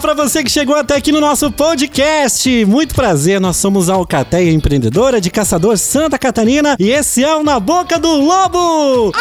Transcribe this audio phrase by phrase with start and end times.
[0.00, 2.64] Para você que chegou até aqui no nosso podcast.
[2.64, 7.42] Muito prazer, nós somos a Alcateia Empreendedora de Caçador Santa Catarina e esse é o
[7.42, 9.12] Na Boca do Lobo.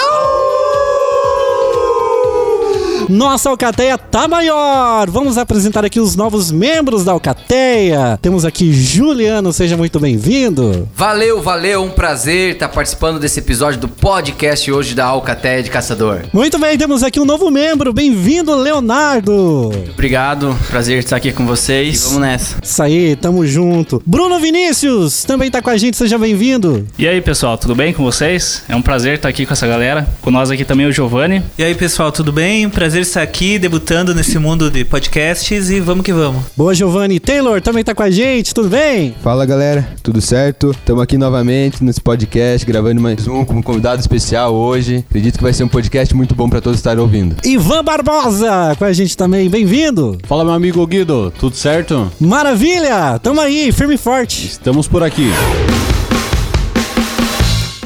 [3.09, 5.09] Nossa Alcateia tá maior!
[5.09, 8.19] Vamos apresentar aqui os novos membros da Alcateia.
[8.21, 10.89] Temos aqui Juliano, seja muito bem-vindo.
[10.93, 16.23] Valeu, valeu, um prazer estar participando desse episódio do podcast hoje da Alcateia de Caçador.
[16.33, 17.93] Muito bem, temos aqui um novo membro.
[17.93, 19.71] Bem-vindo, Leonardo.
[19.93, 22.01] Obrigado, prazer estar aqui com vocês.
[22.01, 22.57] E vamos nessa.
[22.61, 24.03] Isso aí, tamo junto.
[24.05, 26.85] Bruno Vinícius também tá com a gente, seja bem-vindo.
[26.99, 28.63] E aí, pessoal, tudo bem com vocês?
[28.67, 30.05] É um prazer estar aqui com essa galera.
[30.21, 31.41] Com nós aqui também o Giovanni.
[31.57, 32.69] E aí, pessoal, tudo bem?
[32.69, 36.43] Prazer estar aqui debutando nesse mundo de podcasts e vamos que vamos.
[36.55, 37.19] Boa, Giovanni.
[37.19, 39.15] Taylor também tá com a gente, tudo bem?
[39.23, 40.71] Fala galera, tudo certo?
[40.71, 45.03] Estamos aqui novamente nesse podcast, gravando mais um com um convidado especial hoje.
[45.09, 47.35] Acredito que vai ser um podcast muito bom para todos estarem ouvindo.
[47.43, 50.17] Ivan Barbosa com a gente também, bem-vindo.
[50.27, 52.11] Fala meu amigo Guido, tudo certo?
[52.19, 54.47] Maravilha, tamo aí, firme e forte.
[54.47, 55.31] Estamos por aqui.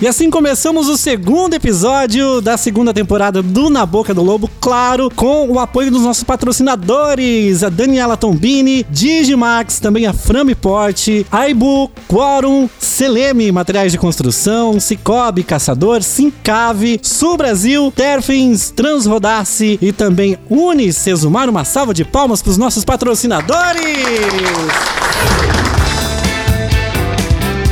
[0.02, 5.12] E assim começamos o segundo episódio da segunda temporada do Na Boca do Lobo, claro,
[5.16, 12.68] com o apoio dos nossos patrocinadores, a Daniela Tombini, Digimax, também a Framiport, Aibu, Quorum,
[12.80, 21.48] Seleme, Materiais de Construção, Cicobi, Caçador, Sincave, Sul Brasil, Terfins, Transrodace e também Unicesumar.
[21.48, 23.86] Uma salva de palmas para os nossos patrocinadores!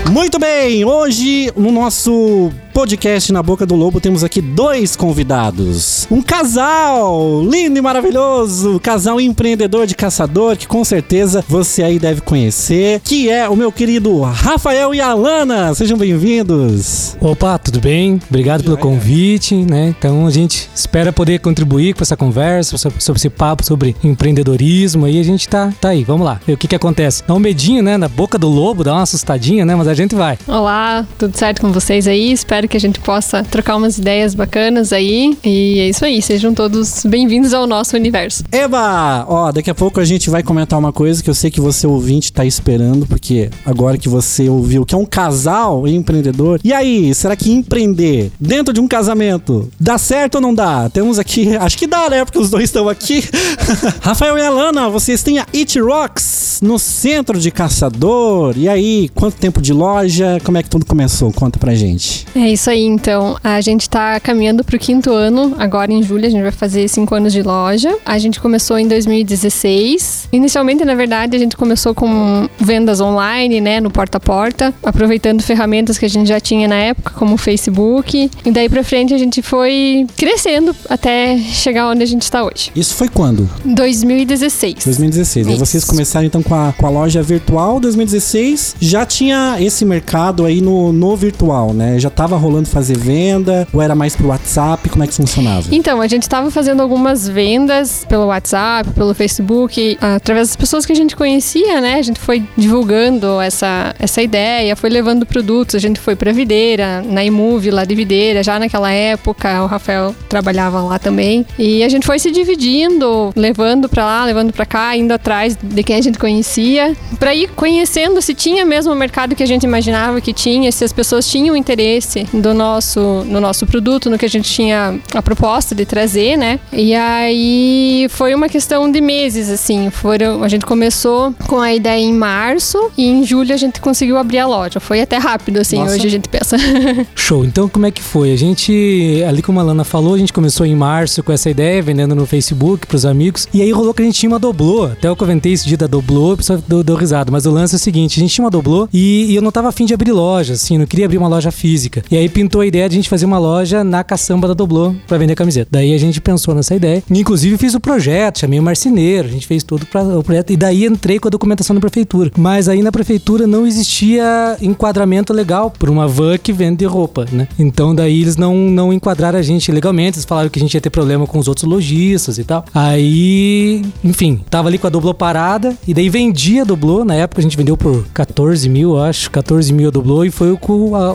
[0.10, 6.08] Muito bem, hoje no nosso podcast Na Boca do Lobo temos aqui dois convidados.
[6.10, 12.22] Um casal lindo e maravilhoso, casal empreendedor de caçador que com certeza você aí deve
[12.22, 15.76] conhecer, que é o meu querido Rafael e Alana.
[15.76, 17.18] Sejam bem-vindos.
[17.20, 18.18] Opa, tudo bem?
[18.30, 19.94] Obrigado pelo convite, né?
[20.00, 25.20] Então a gente espera poder contribuir com essa conversa, sobre esse papo sobre empreendedorismo e
[25.20, 26.40] a gente tá, tá aí, vamos lá.
[26.48, 27.24] E o que que acontece?
[27.28, 27.98] Dá um medinho, né?
[27.98, 29.76] Na boca do lobo, dá uma assustadinha, né?
[29.76, 30.40] Mas a gente vai.
[30.48, 32.32] Olá, tudo certo com vocês aí?
[32.32, 35.36] Espero que a gente possa trocar umas ideias bacanas aí.
[35.44, 38.44] E é isso aí, sejam todos bem-vindos ao nosso universo.
[38.52, 39.26] Eba!
[39.28, 41.88] Ó, daqui a pouco a gente vai comentar uma coisa que eu sei que você
[41.88, 46.60] ouvinte tá esperando, porque agora que você ouviu que é um casal empreendedor.
[46.64, 50.90] E aí, será que empreender dentro de um casamento dá certo ou não dá?
[50.90, 52.24] Temos aqui, acho que dá, né?
[52.24, 53.24] Porque os dois estão aqui.
[54.00, 58.54] Rafael e Alana, vocês têm a It Rocks no centro de Caçador.
[58.56, 60.40] E aí, quanto tempo de loja?
[60.44, 61.32] Como é que tudo começou?
[61.34, 62.28] Conta pra gente.
[62.36, 63.38] É isso aí, então.
[63.44, 67.14] A gente tá caminhando pro quinto ano, agora em julho, a gente vai fazer cinco
[67.14, 67.96] anos de loja.
[68.04, 70.30] A gente começou em 2016.
[70.32, 75.42] Inicialmente, na verdade, a gente começou com vendas online, né, no porta a porta, aproveitando
[75.42, 78.32] ferramentas que a gente já tinha na época, como o Facebook.
[78.46, 82.72] E daí pra frente a gente foi crescendo até chegar onde a gente está hoje.
[82.76, 83.50] Isso foi quando?
[83.66, 84.86] 2016.
[84.86, 85.48] 2016.
[85.48, 85.66] Aí Isso.
[85.66, 88.76] vocês começaram então com a, com a loja virtual 2016.
[88.80, 92.00] Já tinha esse mercado aí no, no virtual, né?
[92.00, 93.68] Já tava rolando fazer venda?
[93.74, 94.90] Ou era mais pro WhatsApp?
[94.90, 95.68] Como é que funcionava?
[95.72, 100.92] Então, a gente estava fazendo algumas vendas pelo WhatsApp, pelo Facebook, através das pessoas que
[100.92, 101.96] a gente conhecia, né?
[101.96, 105.76] A gente foi divulgando essa, essa ideia, foi levando produtos.
[105.76, 109.64] A gente foi pra Videira, na Imove, lá de Videira, já naquela época.
[109.64, 111.46] O Rafael trabalhava lá também.
[111.58, 115.84] E a gente foi se dividindo, levando pra lá, levando pra cá, indo atrás de
[115.84, 119.64] quem a gente conhecia, pra ir conhecendo se tinha mesmo o mercado que a gente
[119.64, 124.26] imaginava que tinha, se as pessoas tinham interesse do nosso, no nosso produto, no que
[124.26, 126.60] a gente tinha a proposta de trazer, né?
[126.72, 129.90] E aí foi uma questão de meses, assim.
[129.90, 134.18] Foram, a gente começou com a ideia em março e em julho a gente conseguiu
[134.18, 134.80] abrir a loja.
[134.80, 135.96] Foi até rápido, assim, Nossa.
[135.96, 136.58] hoje a gente pensa.
[137.16, 137.46] Show.
[137.46, 138.32] Então como é que foi?
[138.32, 141.82] A gente, ali como a Lana falou, a gente começou em março com essa ideia,
[141.82, 143.48] vendendo no Facebook pros amigos.
[143.54, 144.86] E aí rolou que a gente tinha uma doblô.
[144.86, 147.32] Até eu comentei esse dia da doblô, o pessoal deu, deu risada.
[147.32, 149.52] Mas o lance é o seguinte: a gente tinha uma doblô e, e eu não
[149.52, 152.04] tava afim de abrir loja, assim, não queria abrir uma loja física.
[152.12, 154.94] E aí pintou a ideia de a gente fazer uma loja na caçamba da doblô
[155.08, 155.70] pra vender camiseta.
[155.72, 157.04] Daí a gente pensou nessa ideia.
[157.10, 160.52] Inclusive fiz o projeto, chamei o marceneiro, a gente fez tudo para o projeto.
[160.52, 162.32] E daí entrei com a documentação da prefeitura.
[162.38, 167.48] Mas aí na prefeitura não existia enquadramento legal por uma van que vende roupa, né?
[167.58, 170.18] Então daí eles não, não enquadraram a gente legalmente.
[170.18, 172.66] Eles falaram que a gente ia ter problema com os outros lojistas e tal.
[172.74, 175.76] Aí, enfim, tava ali com a doblô parada.
[175.88, 177.06] E daí vendia a doblô.
[177.06, 179.32] Na época a gente vendeu por 14 mil, acho.
[179.32, 180.26] 14 mil a doblô.
[180.26, 180.60] E foi o,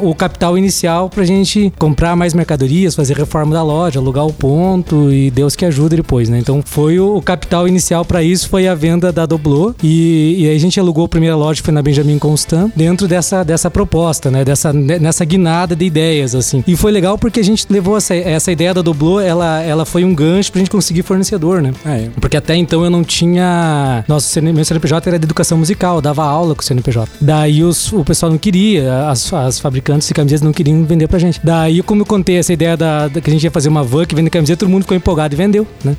[0.03, 4.33] o capital inicial inicial pra gente comprar mais mercadorias, fazer reforma da loja, alugar o
[4.33, 6.39] ponto e Deus que ajuda depois, né?
[6.39, 10.49] Então foi o, o capital inicial pra isso foi a venda da Doblô e, e
[10.49, 13.71] aí a gente alugou a primeira loja que foi na Benjamin Constant dentro dessa, dessa
[13.71, 14.45] proposta, né?
[14.45, 16.63] Dessa, nessa guinada de ideias, assim.
[16.67, 20.05] E foi legal porque a gente levou essa, essa ideia da Doblô, ela, ela foi
[20.05, 21.73] um gancho pra gente conseguir fornecedor, né?
[21.85, 22.09] É.
[22.21, 24.05] Porque até então eu não tinha.
[24.07, 27.11] Nosso meu CNPJ era de educação musical, eu dava aula com o CNPJ.
[27.21, 31.19] Daí os, o pessoal não queria, as, as fabricantes de camisetas não queriam vender pra
[31.19, 31.41] gente.
[31.43, 34.05] Daí, como eu contei essa ideia da, da que a gente ia fazer uma van
[34.05, 35.97] que vende camiseta, todo mundo ficou empolgado e vendeu, né?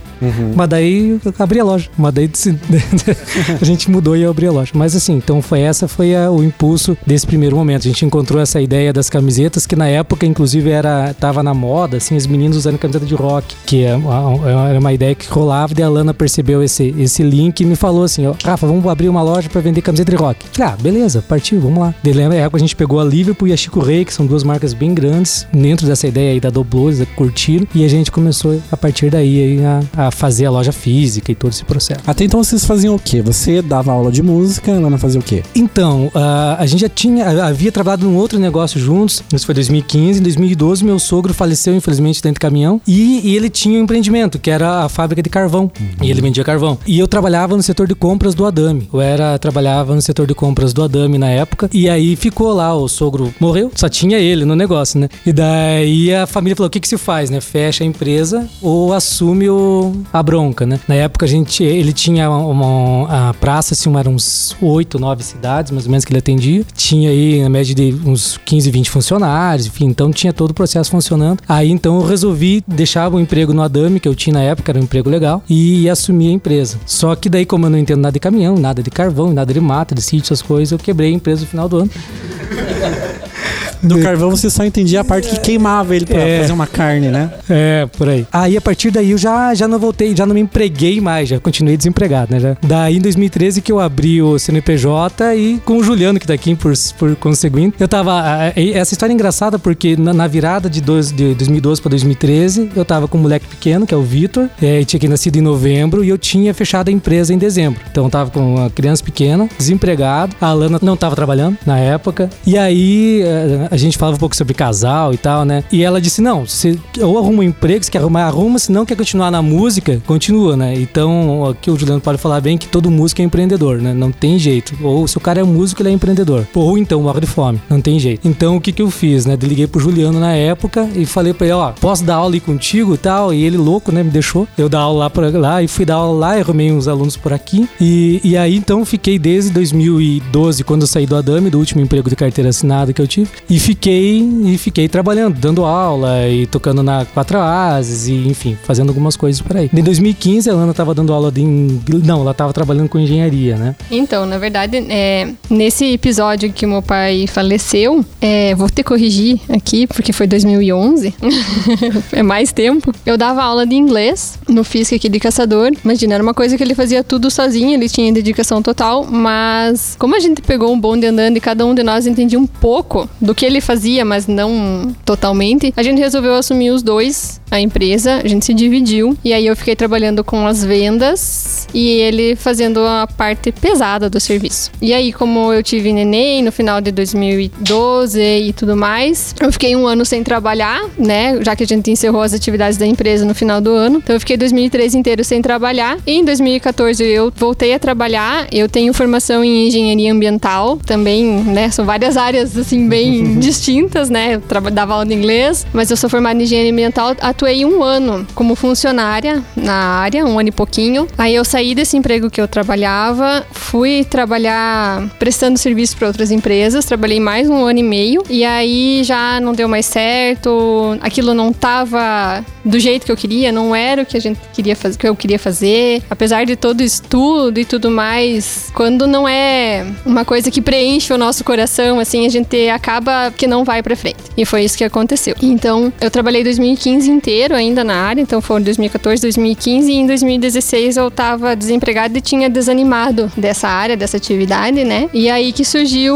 [0.56, 1.90] Mas daí eu abri a loja.
[1.98, 2.30] Mas daí
[3.62, 4.72] a gente mudou e eu abri a loja.
[4.74, 7.82] Mas assim, então foi essa foi a- o impulso desse primeiro momento.
[7.82, 11.98] A gente encontrou essa ideia das camisetas que na época, inclusive, era tava na moda,
[11.98, 15.74] assim, os meninos usando camiseta de rock, que é uma- era uma ideia que rolava.
[15.78, 19.10] E a Lana percebeu esse, esse link e me falou assim: ó, Rafa, vamos abrir
[19.10, 20.46] uma loja pra vender camiseta de rock.
[20.54, 21.94] Falei, ah, beleza, partiu, vamos lá.
[22.04, 24.74] Daí lembra, a gente pegou a Liverpool e a Chico Rei, que são duas marcas
[24.76, 28.78] bem grandes, dentro dessa ideia aí da Doblos, da Curtiram, e a gente começou a
[28.78, 32.02] partir daí aí, a, a fazer a loja física e todo esse processo.
[32.06, 33.22] Até então vocês faziam o quê?
[33.22, 35.44] Você dava aula de música, a Lana fazia o quê?
[35.56, 39.24] Então, ah, a gente já tinha, havia trabalhado num outro negócio juntos.
[39.34, 40.20] Isso foi 2015.
[40.20, 42.82] Em 2012, meu sogro faleceu, infelizmente, dentro de caminhão.
[42.88, 45.72] E, e ele tinha um empreendimento, que era a fábrica de carvão.
[46.02, 46.78] E ele vendia carvão.
[46.86, 48.90] E eu trabalhava no setor de compras do Adame.
[48.92, 51.70] Eu era, trabalhava no setor de compras do Adame na época.
[51.74, 54.65] E aí ficou lá, o sogro morreu, só tinha ele no negócio,
[55.00, 55.10] né?
[55.26, 57.40] E daí a família falou: o que, que se faz, né?
[57.42, 60.80] Fecha a empresa ou assume o, a bronca, né?
[60.88, 65.24] Na época a gente, ele tinha uma, uma- a praça, assim, eram uns 8, 9
[65.24, 66.64] cidades, mais ou menos, que ele atendia.
[66.76, 70.90] Tinha aí, na média de uns 15, 20 funcionários, enfim, então tinha todo o processo
[70.92, 71.40] funcionando.
[71.48, 74.80] Aí então eu resolvi deixar o emprego no Adame, que eu tinha na época, era
[74.80, 76.78] um emprego legal, e assumir a empresa.
[76.86, 79.60] Só que daí, como eu não entendo nada de caminhão, nada de carvão, nada de
[79.60, 81.90] mata, de sítio, essas coisas, eu quebrei a empresa no final do ano.
[83.84, 86.42] Do carvão você só entendia a parte que queimava ele pra É.
[86.42, 87.32] fazer uma carne, né?
[87.50, 88.26] É, por aí.
[88.32, 91.40] Aí a partir daí eu já, já não voltei, já não me empreguei mais, já
[91.40, 92.40] continuei desempregado, né?
[92.40, 92.58] Já.
[92.62, 96.56] Daí em 2013 que eu abri o CNPJ e com o Juliano que tá aqui
[96.56, 97.76] por, por conseguinte.
[97.80, 98.24] Eu tava.
[98.56, 102.86] Essa história é engraçada porque na, na virada de, dois, de 2012 pra 2013 eu
[102.86, 105.42] tava com um moleque pequeno, que é o Vitor, é, e tinha que nascido em
[105.42, 107.80] novembro e eu tinha fechado a empresa em dezembro.
[107.92, 112.30] Então eu tava com uma criança pequena, desempregado, a Alana não tava trabalhando na época.
[112.46, 115.64] E aí eh, a gente falava um pouco sobre casal e tal, né?
[115.72, 118.86] E ela disse: Não, você ou arruma um emprego, se quer arrumar, arruma, se não
[118.86, 120.74] quer continuar na música, continua, né?
[120.76, 123.94] Então, aqui o Juliano pode falar bem que todo músico é empreendedor, né?
[123.94, 124.76] Não tem jeito.
[124.82, 126.46] Ou se o cara é músico, ele é empreendedor.
[126.54, 127.62] Ou então morre de fome.
[127.70, 128.28] Não tem jeito.
[128.28, 129.38] Então, o que que eu fiz, né?
[129.42, 132.94] Liguei pro Juliano na época e falei pra ele: Ó, posso dar aula aí contigo
[132.94, 133.34] e tal?
[133.34, 134.04] E ele, louco, né?
[134.04, 134.48] Me deixou.
[134.58, 137.18] Eu dar aula lá, pra, lá e fui dar aula lá, e arrumei uns alunos
[137.18, 137.68] por aqui.
[137.80, 142.10] E, e aí, então, fiquei desde 2012, quando eu saí do Adame, do último emprego
[142.10, 143.30] de carteira assinada que eu tive.
[143.50, 148.90] E fiquei e fiquei trabalhando, dando aula e tocando na Quatro Ases e, enfim, fazendo
[148.90, 149.70] algumas coisas por aí.
[149.74, 151.44] Em 2015, a Ana tava dando aula de.
[151.44, 153.76] Não, ela tava trabalhando com engenharia, né?
[153.92, 159.40] Então, na verdade, é, nesse episódio que meu pai faleceu, é, vou ter que corrigir
[159.50, 161.14] aqui, porque foi 2011,
[162.14, 162.94] é mais tempo.
[163.06, 165.72] Eu dava aula de inglês no FISC aqui de Caçador.
[165.84, 170.16] Imagina, era uma coisa que ele fazia tudo sozinho, ele tinha dedicação total, mas como
[170.16, 173.36] a gente pegou um bonde andando e cada um de nós entendia um pouco do
[173.36, 178.28] que ele fazia, mas não totalmente, a gente resolveu assumir os dois, a empresa, a
[178.28, 183.08] gente se dividiu, e aí eu fiquei trabalhando com as vendas e ele fazendo a
[183.08, 184.72] parte pesada do serviço.
[184.82, 189.76] E aí, como eu tive neném no final de 2012 e tudo mais, eu fiquei
[189.76, 191.40] um ano sem trabalhar, né?
[191.44, 194.00] Já que a gente encerrou as atividades da empresa no final do ano.
[194.04, 195.98] Então eu fiquei 2013 inteiro sem trabalhar.
[196.06, 198.48] E em 2014 eu voltei a trabalhar.
[198.52, 201.70] Eu tenho formação em engenharia ambiental, também, né?
[201.70, 204.36] São várias áreas assim bem distintas, né?
[204.36, 207.16] Eu dava aula de inglês, mas eu sou formada em engenharia ambiental.
[207.20, 211.08] Atuei um ano como funcionária na área, um ano e pouquinho.
[211.18, 216.86] Aí eu saí desse emprego que eu trabalhava, fui trabalhar prestando serviço para outras empresas,
[216.86, 221.52] trabalhei mais um ano e meio e aí já não deu mais certo, aquilo não
[221.52, 225.08] tava do jeito que eu queria, não era o que a gente queria fazer, que
[225.08, 226.02] eu queria fazer.
[226.10, 231.18] Apesar de todo estudo e tudo mais, quando não é uma coisa que preenche o
[231.18, 234.18] nosso coração, assim, a gente acaba que não vai pra frente.
[234.38, 235.36] E foi isso que aconteceu.
[235.42, 240.98] Então, eu trabalhei 2015 inteiro ainda na área, então foram 2014, 2015 e em 2016
[240.98, 245.10] eu tava desempregada e tinha desanimado dessa área, dessa atividade, né?
[245.14, 246.16] E aí que surgiu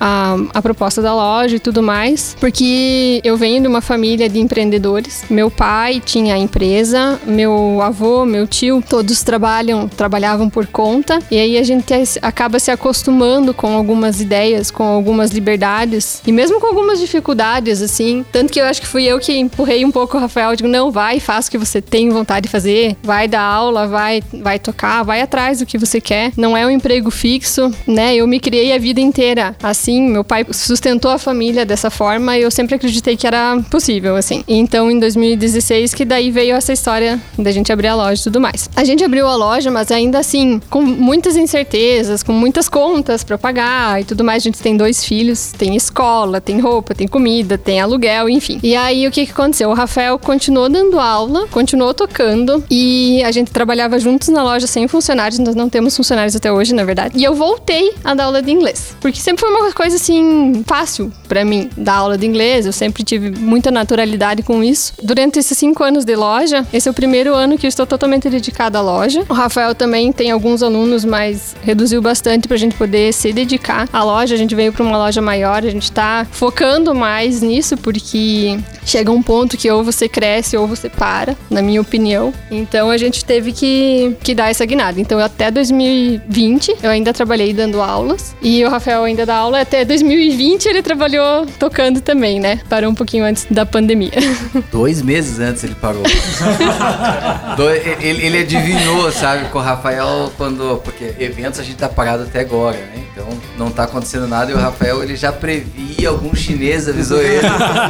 [0.00, 4.38] a, a proposta da loja e tudo mais, porque eu venho de uma família de
[4.38, 5.24] empreendedores.
[5.28, 11.38] Meu pai tinha a empresa, meu avô, meu tio, todos trabalham, trabalhavam por conta, e
[11.38, 16.20] aí a gente acaba se acostumando com algumas ideias, com algumas liberdades.
[16.26, 19.84] E mesmo com algumas dificuldades, assim, tanto que eu acho que fui eu que empurrei
[19.84, 22.96] um pouco o Rafael, digo, não, vai, faz o que você tem vontade de fazer,
[23.02, 26.30] vai dar aula, vai, vai tocar, vai atrás do que você quer.
[26.36, 28.14] Não é um emprego fixo, né?
[28.14, 32.42] Eu me criei a vida inteira assim, meu pai sustentou a família dessa forma e
[32.42, 34.44] eu sempre acreditei que era possível, assim.
[34.46, 38.40] Então, em 2016, que daí veio essa história da gente abrir a loja e tudo
[38.40, 38.70] mais.
[38.76, 43.36] A gente abriu a loja, mas ainda assim, com muitas incertezas, com muitas contas para
[43.36, 44.44] pagar e tudo mais.
[44.44, 48.60] A gente tem dois filhos, tem escola, tem roupa, tem comida, tem aluguel, enfim.
[48.62, 49.70] E aí, o que, que aconteceu?
[49.70, 54.86] O Rafael continuou dando aula, continuou tocando e a gente trabalhava juntos na loja sem
[54.86, 55.38] funcionários.
[55.38, 57.18] Nós não temos funcionários até hoje, na verdade.
[57.18, 61.12] E eu voltei a dar aula de inglês, porque sempre foi uma coisa assim fácil
[61.26, 62.66] para mim dar aula de inglês.
[62.66, 64.92] Eu sempre tive muita naturalidade com isso.
[65.02, 68.28] Durante esses cinco anos de loja, esse é o primeiro ano que eu estou totalmente
[68.28, 69.24] dedicada à loja.
[69.28, 73.88] O Rafael também tem alguns alunos, mas reduziu bastante para a gente poder se dedicar
[73.92, 74.34] à loja.
[74.34, 75.82] A gente veio para uma loja maior, a gente
[76.24, 81.60] focando mais nisso porque chega um ponto que ou você cresce ou você para, na
[81.60, 82.32] minha opinião.
[82.50, 85.00] Então a gente teve que, que dar essa guinada.
[85.00, 89.60] Então até 2020 eu ainda trabalhei dando aulas e o Rafael ainda dá aula.
[89.60, 92.60] Até 2020 ele trabalhou tocando também, né?
[92.68, 94.12] Parou um pouquinho antes da pandemia.
[94.72, 96.02] Dois meses antes ele parou.
[97.56, 100.80] Do, ele, ele adivinhou, sabe, com o Rafael quando.
[100.82, 103.04] Porque eventos a gente tá parado até agora, né?
[103.12, 107.46] Então não tá acontecendo nada e o Rafael ele já previa, algum chinês avisou ele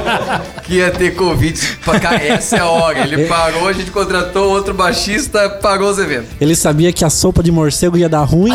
[0.64, 2.14] que ia ter convite pra cá.
[2.14, 3.00] Essa é a hora.
[3.00, 6.28] Ele parou, a gente contratou outro baixista, parou os eventos.
[6.40, 8.52] Ele sabia que a sopa de morcego ia dar ruim.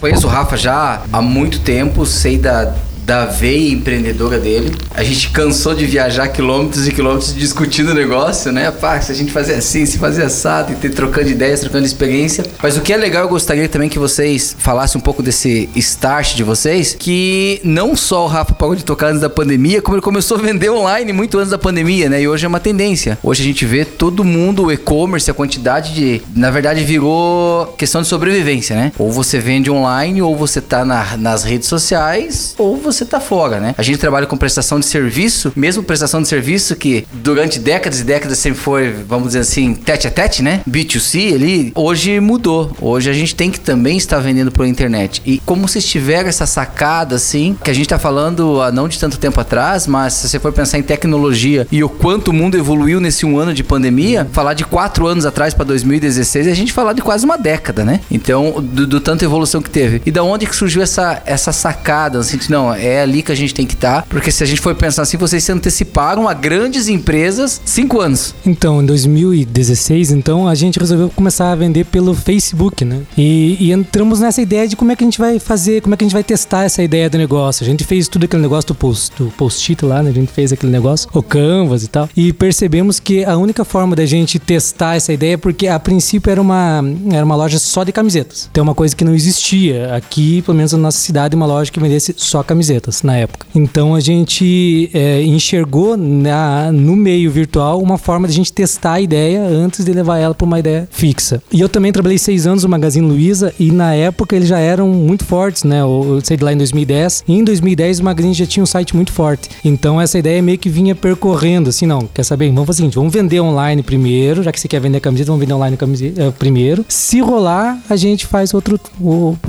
[0.00, 2.72] Conheço o Rafa já há muito tempo, sei da,
[3.08, 4.70] da veia empreendedora dele.
[4.94, 8.70] A gente cansou de viajar quilômetros e quilômetros discutindo o negócio, né?
[8.70, 12.44] Pá, se a gente fazer assim, se fazer assado, e ter trocando ideias, trocando experiência.
[12.62, 16.34] Mas o que é legal, eu gostaria também que vocês falassem um pouco desse start
[16.34, 20.02] de vocês, que não só o Rafa parou de tocar antes da pandemia, como ele
[20.02, 22.20] começou a vender online muito antes da pandemia, né?
[22.20, 23.18] E hoje é uma tendência.
[23.22, 26.20] Hoje a gente vê todo mundo, o e-commerce, a quantidade de.
[26.36, 28.92] Na verdade, virou questão de sobrevivência, né?
[28.98, 33.60] Ou você vende online, ou você tá na, nas redes sociais, ou você tá fora,
[33.60, 33.74] né?
[33.76, 38.04] A gente trabalha com prestação de serviço, mesmo prestação de serviço que durante décadas e
[38.04, 40.60] décadas sempre foi, vamos dizer assim, tete a tete, né?
[40.68, 42.72] B2C ali, hoje mudou.
[42.80, 45.22] Hoje a gente tem que também estar vendendo pela internet.
[45.24, 48.98] E como vocês tiveram essa sacada, assim, que a gente tá falando há não de
[48.98, 52.56] tanto tempo atrás, mas se você for pensar em tecnologia e o quanto o mundo
[52.56, 56.72] evoluiu nesse um ano de pandemia, falar de quatro anos atrás para 2016, a gente
[56.72, 58.00] falar de quase uma década, né?
[58.10, 60.02] Então, do, do tanta evolução que teve.
[60.04, 62.18] E da onde que surgiu essa, essa sacada?
[62.18, 64.74] Assim, não, é ali que a gente tem que estar, porque se a gente for
[64.74, 68.34] pensar assim, vocês se anteciparam a grandes empresas cinco anos.
[68.46, 73.02] Então, em 2016, então, a gente resolveu começar a vender pelo Facebook, né?
[73.16, 75.96] E, e entramos nessa ideia de como é que a gente vai fazer, como é
[75.96, 77.64] que a gente vai testar essa ideia do negócio.
[77.64, 80.10] A gente fez tudo aquele negócio do post, do post-it lá, né?
[80.10, 82.08] A gente fez aquele negócio, o Canvas e tal.
[82.16, 86.40] E percebemos que a única forma da gente testar essa ideia, porque a princípio era
[86.40, 88.48] uma, era uma loja só de camisetas.
[88.50, 91.70] Então, é uma coisa que não existia aqui, pelo menos na nossa cidade, uma loja
[91.70, 93.46] que vendesse só camisetas na época.
[93.54, 98.94] Então, a gente é, enxergou na, no meio virtual uma forma de a gente testar
[98.94, 101.42] a ideia antes de levar ela para uma ideia fixa.
[101.52, 104.88] E eu também trabalhei seis anos no Magazine Luiza e na época eles já eram
[104.88, 105.80] muito fortes, né?
[105.80, 108.94] Eu, saí de lá em 2010 e em 2010 o Magazine já tinha um site
[108.94, 109.48] muito forte.
[109.64, 112.48] Então essa ideia meio que vinha percorrendo, assim, não, quer saber?
[112.48, 115.40] Vamos fazer o seguinte, vamos vender online primeiro, já que você quer vender camiseta, vamos
[115.40, 116.84] vender online camiseta, eh, primeiro.
[116.88, 118.78] Se rolar, a gente faz outro,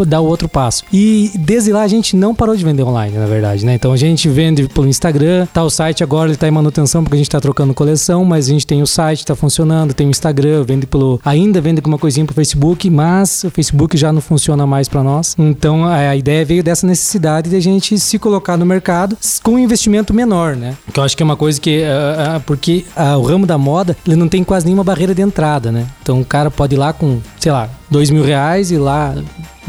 [0.08, 0.84] dá o outro passo.
[0.92, 3.74] E desde lá a gente não parou de vender online, na verdade, né?
[3.75, 7.16] Então a gente vende pelo Instagram, tá o site agora, ele tá em manutenção porque
[7.16, 10.10] a gente tá trocando coleção, mas a gente tem o site, tá funcionando, tem o
[10.10, 11.20] Instagram, vende pelo.
[11.24, 15.36] Ainda vende alguma coisinha pro Facebook, mas o Facebook já não funciona mais para nós.
[15.38, 19.60] Então a ideia veio dessa necessidade de a gente se colocar no mercado com um
[19.60, 20.75] investimento menor, né?
[20.94, 21.82] Que eu acho que é uma coisa que.
[21.82, 25.22] Uh, uh, porque uh, o ramo da moda, ele não tem quase nenhuma barreira de
[25.22, 25.86] entrada, né?
[26.01, 29.15] Então o cara pode ir lá com, sei lá, dois mil reais e lá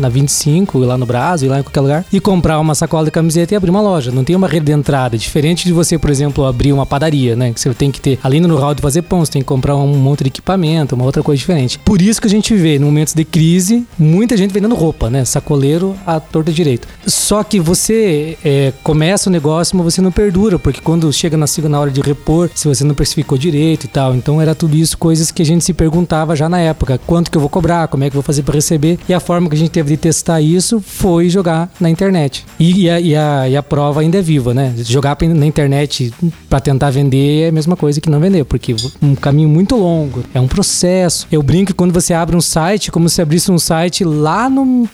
[0.00, 3.04] na 25, ir lá no Brasil, ir lá em qualquer lugar, e comprar uma sacola
[3.04, 4.10] de camiseta e abrir uma loja.
[4.10, 5.16] Não tem uma rede de entrada.
[5.16, 7.52] Diferente de você, por exemplo, abrir uma padaria, né?
[7.52, 9.76] Que você tem que ter, além do know-how de fazer pão, você tem que comprar
[9.76, 11.78] um monte de equipamento, uma outra coisa diferente.
[11.78, 15.24] Por isso que a gente vê, em momentos de crise, muita gente vendendo roupa, né?
[15.24, 16.88] Sacoleiro à torta direito.
[17.06, 21.46] Só que você é, começa o negócio, mas você não perdura, porque quando chega na
[21.46, 24.14] segunda hora de repor, se você não precificou direito e tal.
[24.14, 26.98] Então era tudo isso, coisas que a gente se perguntava já na época.
[27.06, 27.88] Quanto que eu vou cobrar?
[27.88, 28.98] Como é que eu vou fazer para receber?
[29.08, 32.44] E a forma que a gente teve de testar isso foi jogar na internet.
[32.58, 34.74] E, e, a, e, a, e a prova ainda é viva, né?
[34.78, 36.12] Jogar na internet
[36.48, 40.22] para tentar vender é a mesma coisa que não vender, porque um caminho muito longo,
[40.34, 41.26] é um processo.
[41.30, 44.88] Eu brinco quando você abre um site, como se abrisse um site lá no.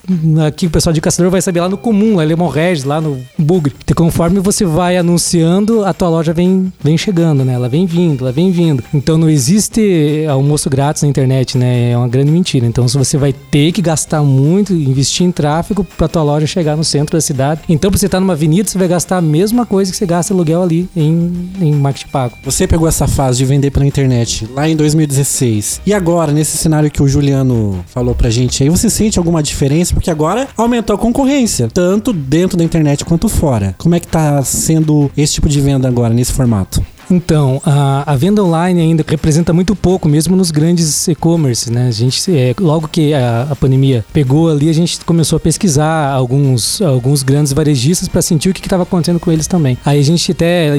[0.46, 3.00] Aqui o pessoal de caçador vai saber, lá no comum, lá em Lemon Regis, lá
[3.00, 3.74] no Bugre.
[3.88, 7.54] E conforme você vai anunciando, a tua loja vem, vem chegando, né?
[7.54, 8.82] Ela vem vindo, ela vem vindo.
[8.92, 11.92] Então não existe almoço grátis na internet, né?
[11.92, 12.66] É uma grande mentira.
[12.66, 16.76] Então se você vai ter que gastar muito, investir em tráfego para tua loja chegar
[16.76, 17.60] no centro da cidade.
[17.68, 20.06] Então pra você estar tá numa avenida, você vai gastar a mesma coisa que você
[20.06, 22.36] gasta aluguel ali em, em marketing pago.
[22.42, 25.82] Você pegou essa fase de vender pela internet lá em 2016.
[25.84, 29.92] E agora, nesse cenário que o Juliano falou pra gente aí, você sente alguma diferença?
[29.92, 33.74] Porque agora aumentou a concorrência, tanto dentro da internet quanto fora.
[33.76, 36.84] Como é que tá sendo esse tipo de venda agora, nesse formato?
[37.10, 41.88] Então, a, a, venda online ainda representa muito pouco, mesmo nos grandes e-commerce, né?
[41.88, 46.10] A gente, é, logo que a, a, pandemia pegou ali, a gente começou a pesquisar
[46.10, 49.78] alguns, alguns grandes varejistas para sentir o que estava acontecendo com eles também.
[49.84, 50.70] Aí a gente até,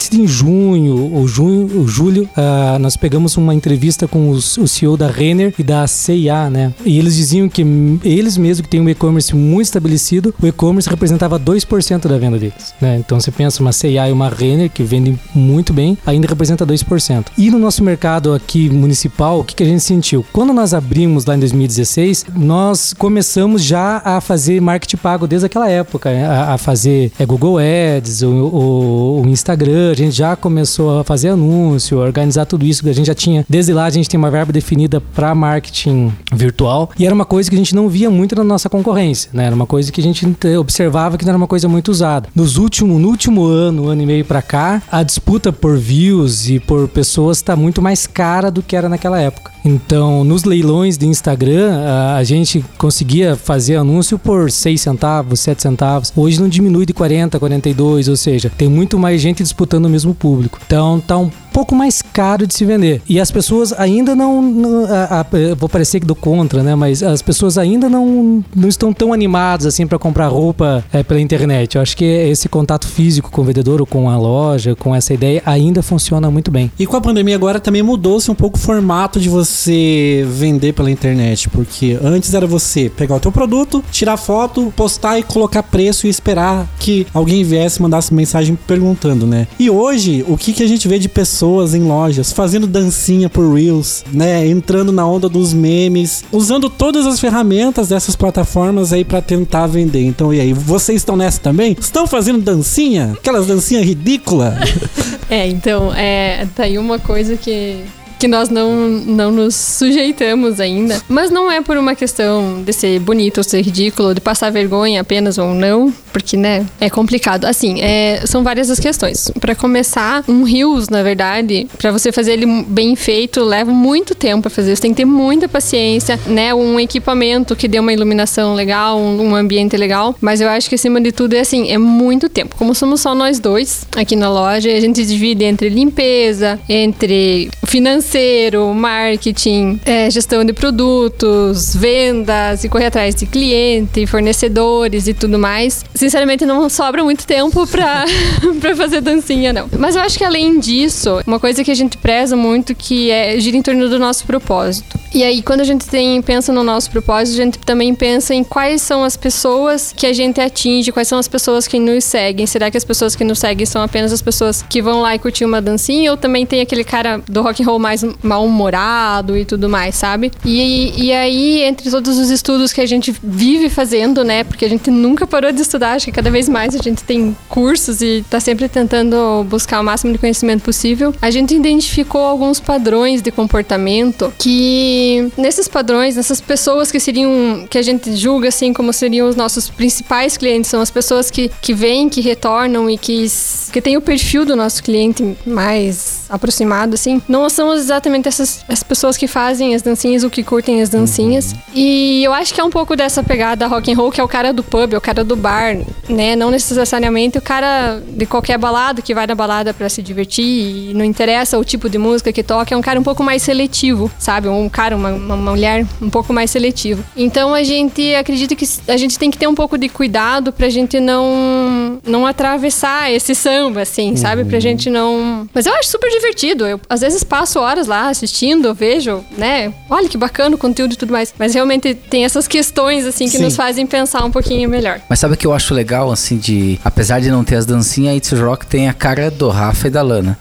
[0.00, 4.66] ser em junho ou junho, ou julho, uh, nós pegamos uma entrevista com os, o
[4.66, 6.72] CEO da Renner e da CIA, né?
[6.84, 7.62] E eles diziam que
[8.04, 12.74] eles mesmos que têm um e-commerce muito estabelecido, o e-commerce representava 2% da venda deles,
[12.80, 12.96] né?
[12.98, 16.64] Então você pensa uma CIA e uma Renner que vendem muito muito bem, ainda representa
[16.64, 17.26] 2%.
[17.36, 20.24] E no nosso mercado aqui municipal, o que, que a gente sentiu?
[20.32, 25.68] Quando nós abrimos lá em 2016, nós começamos já a fazer marketing pago desde aquela
[25.68, 26.24] época, né?
[26.24, 31.04] a, a fazer é, Google Ads, o, o, o, Instagram, a gente já começou a
[31.04, 34.30] fazer anúncio, organizar tudo isso, a gente já tinha, desde lá a gente tem uma
[34.30, 38.36] verba definida para marketing virtual, e era uma coisa que a gente não via muito
[38.36, 39.46] na nossa concorrência, né?
[39.46, 40.24] Era uma coisa que a gente
[40.58, 42.28] observava que não era uma coisa muito usada.
[42.34, 46.60] Nos últimos, no último ano, ano e meio para cá, a disputa por views e
[46.60, 49.55] por pessoas está muito mais cara do que era naquela época.
[49.66, 51.82] Então, nos leilões de Instagram,
[52.16, 56.12] a, gente conseguia fazer anúncio por 6 centavos, 7 centavos.
[56.14, 60.14] Hoje não diminui de 40, 42, ou seja, tem muito mais gente disputando o mesmo
[60.14, 60.60] público.
[60.64, 63.02] Então, tá um pouco mais caro de se vender.
[63.08, 64.40] E as pessoas ainda não.
[64.40, 66.76] não a, a, vou parecer que do contra, né?
[66.76, 71.20] Mas as pessoas ainda não, não estão tão animadas assim para comprar roupa é, pela
[71.20, 71.74] internet.
[71.74, 75.12] Eu acho que esse contato físico com o vendedor ou com a loja, com essa
[75.12, 76.70] ideia, ainda funciona muito bem.
[76.78, 80.74] E com a pandemia agora também mudou-se um pouco o formato de você você vender
[80.74, 85.62] pela internet, porque antes era você pegar o teu produto, tirar foto, postar e colocar
[85.62, 89.48] preço e esperar que alguém viesse mandasse mensagem perguntando, né?
[89.58, 93.54] E hoje, o que, que a gente vê de pessoas em lojas fazendo dancinha por
[93.54, 94.46] Reels, né?
[94.46, 100.02] Entrando na onda dos memes, usando todas as ferramentas dessas plataformas aí para tentar vender.
[100.02, 101.76] Então, e aí, vocês estão nessa também?
[101.80, 103.12] Estão fazendo dancinha?
[103.18, 104.54] Aquelas dancinhas ridículas?
[105.30, 107.80] é, então, é, tá aí uma coisa que
[108.18, 111.00] que nós não, não nos sujeitamos ainda.
[111.08, 115.00] Mas não é por uma questão de ser bonito ou ser ridículo, de passar vergonha
[115.00, 117.44] apenas ou não, porque, né, é complicado.
[117.44, 119.30] Assim, é, são várias as questões.
[119.40, 124.42] Para começar, um rios, na verdade, para você fazer ele bem feito, leva muito tempo
[124.42, 124.74] para fazer.
[124.74, 126.54] Você tem que ter muita paciência, né?
[126.54, 130.14] Um equipamento que dê uma iluminação legal, um, um ambiente legal.
[130.20, 132.56] Mas eu acho que acima de tudo é assim, é muito tempo.
[132.56, 138.05] Como somos só nós dois aqui na loja, a gente divide entre limpeza, entre financeiro
[138.06, 145.38] financeiro, marketing, é, gestão de produtos, vendas e correr atrás de cliente, fornecedores e tudo
[145.38, 145.84] mais.
[145.94, 148.04] Sinceramente, não sobra muito tempo pra,
[148.60, 149.68] pra fazer dancinha, não.
[149.78, 153.38] Mas eu acho que além disso, uma coisa que a gente preza muito que é
[153.40, 154.98] gira em torno do nosso propósito.
[155.12, 158.44] E aí, quando a gente tem, pensa no nosso propósito, a gente também pensa em
[158.44, 162.46] quais são as pessoas que a gente atinge, quais são as pessoas que nos seguem.
[162.46, 165.18] Será que as pessoas que nos seguem são apenas as pessoas que vão lá e
[165.18, 166.10] curtir uma dancinha?
[166.10, 170.32] Ou também tem aquele cara do rock and roll mais mal-humorado e tudo mais, sabe?
[170.44, 174.44] E, e aí, entre todos os estudos que a gente vive fazendo, né?
[174.44, 177.36] Porque a gente nunca parou de estudar, acho que cada vez mais a gente tem
[177.48, 181.14] cursos e tá sempre tentando buscar o máximo de conhecimento possível.
[181.20, 187.78] A gente identificou alguns padrões de comportamento que, nesses padrões, nessas pessoas que seriam, que
[187.78, 191.74] a gente julga assim como seriam os nossos principais clientes, são as pessoas que, que
[191.74, 193.26] vêm, que retornam e que,
[193.72, 198.82] que têm o perfil do nosso cliente mais aproximado, assim, não são exatamente essas as
[198.82, 201.52] pessoas que fazem as dancinhas ou que curtem as dancinhas.
[201.52, 201.58] Uhum.
[201.74, 204.28] E eu acho que é um pouco dessa pegada rock and roll, que é o
[204.28, 205.76] cara do pub, é o cara do bar,
[206.08, 206.36] né?
[206.36, 210.94] Não necessariamente o cara de qualquer balada que vai na balada para se divertir e
[210.94, 214.10] não interessa o tipo de música que toca, é um cara um pouco mais seletivo,
[214.18, 214.48] sabe?
[214.48, 217.02] Um cara uma, uma mulher um pouco mais seletiva.
[217.16, 220.68] Então a gente acredita que a gente tem que ter um pouco de cuidado pra
[220.68, 224.44] gente não não atravessar esse samba, assim, sabe?
[224.44, 225.48] Pra gente não.
[225.52, 226.66] Mas eu acho super divertido.
[226.66, 229.72] Eu às vezes passo horas lá assistindo, vejo, né?
[229.90, 231.34] Olha que bacana o conteúdo e tudo mais.
[231.38, 233.44] Mas realmente tem essas questões, assim, que Sim.
[233.44, 235.00] nos fazem pensar um pouquinho melhor.
[235.08, 236.78] Mas sabe o que eu acho legal, assim, de.
[236.84, 239.90] Apesar de não ter as dancinhas, a It's Rock tem a cara do Rafa e
[239.90, 240.38] da Lana.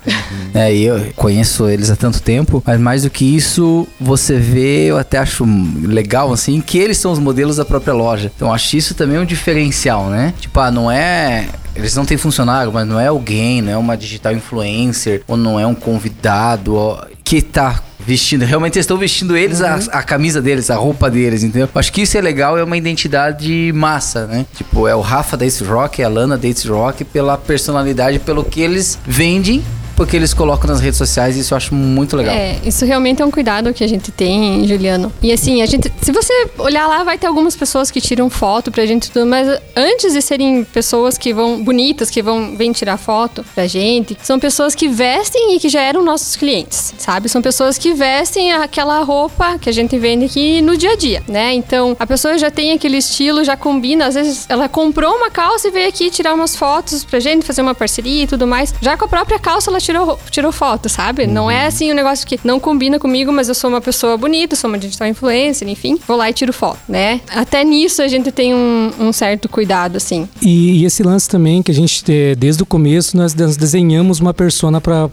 [0.54, 4.86] é, e eu conheço eles há tanto tempo, mas mais do que isso, você vê,
[4.86, 5.46] eu até acho
[5.84, 8.32] legal, assim, que eles são os modelos da própria loja.
[8.36, 10.34] Então, eu acho isso também um diferencial, né?
[10.40, 11.48] Tipo, ah, não é.
[11.76, 15.60] Eles não têm funcionário, mas não é alguém, não é uma digital influencer, ou não
[15.60, 18.46] é um convidado ó, que tá vestindo.
[18.46, 21.68] Realmente eles estão vestindo eles, a, a camisa deles, a roupa deles, entendeu?
[21.74, 24.46] Acho que isso é legal, é uma identidade massa, né?
[24.56, 28.20] Tipo, é o Rafa da Ace Rock, é a Lana da Ace Rock, pela personalidade,
[28.20, 29.64] pelo que eles vendem,
[29.96, 32.36] porque eles colocam nas redes sociais, e isso eu acho muito legal.
[32.36, 35.12] É, isso realmente é um cuidado que a gente tem, Juliano.
[35.22, 38.72] E assim, a gente, se você olhar lá, vai ter algumas pessoas que tiram foto
[38.72, 42.98] pra gente tudo, mas antes de serem pessoas que vão bonitas, que vão vêm tirar
[42.98, 47.30] foto pra gente, são pessoas que vestem e que já eram nossos clientes, sabe?
[47.30, 51.24] São pessoas que vestem aquela roupa que a gente vende aqui no dia a dia,
[51.28, 51.54] né?
[51.54, 55.68] Então, a pessoa já tem aquele estilo, já combina, às vezes ela comprou uma calça
[55.68, 58.74] e veio aqui tirar umas fotos pra gente, fazer uma parceria e tudo mais.
[58.82, 61.28] Já com a própria calça ela tirou, tirou foto, sabe?
[61.28, 64.56] Não é assim um negócio que não combina comigo, mas eu sou uma pessoa bonita,
[64.56, 67.22] sou uma digital influencer, enfim, vou lá e tiro foto, né?
[67.30, 70.28] Até nisso a gente tem um, um certo cuidado, assim.
[70.42, 72.04] E, e esse lance também que a gente,
[72.38, 75.10] desde o começo, nós des- desenhamos uma persona para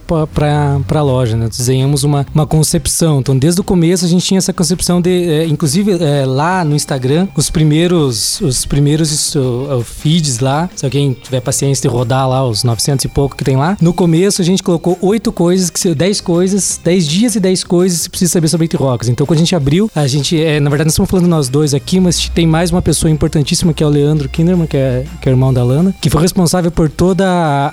[0.99, 1.47] a loja, né?
[1.47, 3.19] Desenhamos uma, uma concepção.
[3.19, 5.09] Então, desde o começo, a gente tinha essa concepção de.
[5.09, 9.39] eh, inclusive, eh, lá no Instagram, os primeiros, os primeiros eh,
[9.83, 13.55] feeds lá, se alguém tiver paciência de rodar lá os 900 e pouco que tem
[13.55, 17.63] lá, no começo a gente colocou oito coisas, que 10 coisas, 10 dias e 10
[17.63, 19.09] coisas que você precisa saber sobre Rocks.
[19.09, 21.73] Então, quando a gente abriu, a gente, eh, na verdade, nós estamos falando nós dois
[21.73, 25.27] aqui, mas tem mais uma pessoa importantíssima que é o Leandro Kinderman, que é, que
[25.27, 27.71] é o irmão da Lana, que foi responsável por toda a,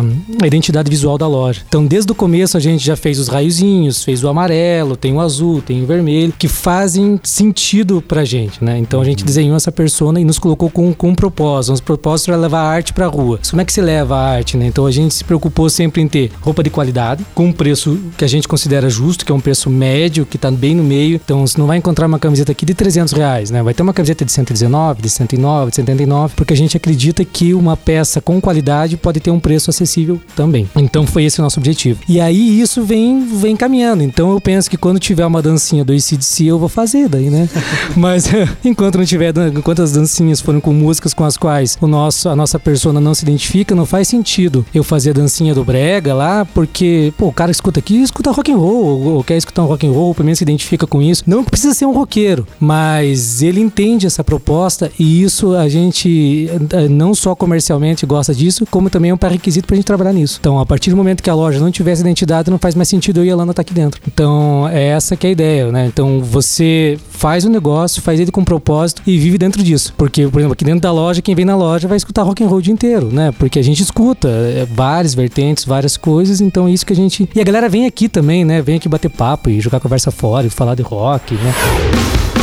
[0.00, 0.02] a-
[0.42, 1.60] a identidade visual da loja.
[1.68, 5.20] Então, desde o começo, a gente já fez os raiozinhos, fez o amarelo, tem o
[5.20, 8.78] azul, tem o vermelho, que fazem sentido pra gente, né?
[8.78, 11.70] Então, a gente desenhou essa persona e nos colocou com, com um propósito.
[11.72, 13.38] Nosso propósito era levar a arte pra rua.
[13.40, 14.66] Mas Como é que se leva a arte, né?
[14.66, 18.24] Então, a gente se preocupou sempre em ter roupa de qualidade, com um preço que
[18.24, 21.20] a gente considera justo, que é um preço médio, que tá bem no meio.
[21.22, 23.62] Então, você não vai encontrar uma camiseta aqui de 300 reais, né?
[23.62, 27.54] Vai ter uma camiseta de 119, de 109, de 79, porque a gente acredita que
[27.54, 30.68] uma peça com qualidade pode ter um preço acessível também.
[30.76, 32.00] Então, foi esse o nosso objetivo.
[32.08, 34.02] E aí, isso vem, vem caminhando.
[34.02, 37.48] Então, eu penso que quando tiver uma dancinha do ACDC, eu vou fazer daí, né?
[37.96, 38.28] Mas,
[38.64, 42.36] enquanto não tiver, enquanto as dancinhas forem com músicas com as quais o nosso, a
[42.36, 46.14] nossa persona não se identifica, não faz sentido eu fazer a dancinha do brega
[46.54, 49.66] porque, pô, o cara escuta aqui, escuta rock and roll, ou, ou quer escutar um
[49.66, 51.24] rock and roll, pelo menos se identifica com isso.
[51.26, 56.88] Não precisa ser um roqueiro, mas ele entende essa proposta e isso a gente eh,
[56.88, 60.38] não só comercialmente gosta disso, como também é um pré-requisito pra gente trabalhar nisso.
[60.40, 62.88] Então, a partir do momento que a loja não tiver essa identidade, não faz mais
[62.88, 64.00] sentido eu e a Lana estar aqui dentro.
[64.06, 65.86] Então, é essa que é a ideia, né?
[65.86, 69.94] Então, você faz o negócio, faz ele com propósito e vive dentro disso.
[69.96, 72.46] Porque, por exemplo, aqui dentro da loja, quem vem na loja vai escutar rock and
[72.48, 73.32] roll o dia inteiro, né?
[73.38, 76.09] Porque a gente escuta é, várias vertentes, várias coisas,
[76.40, 77.28] então é isso que a gente...
[77.34, 78.62] E a galera vem aqui também, né?
[78.62, 82.39] Vem aqui bater papo e jogar conversa fora e falar de rock, né?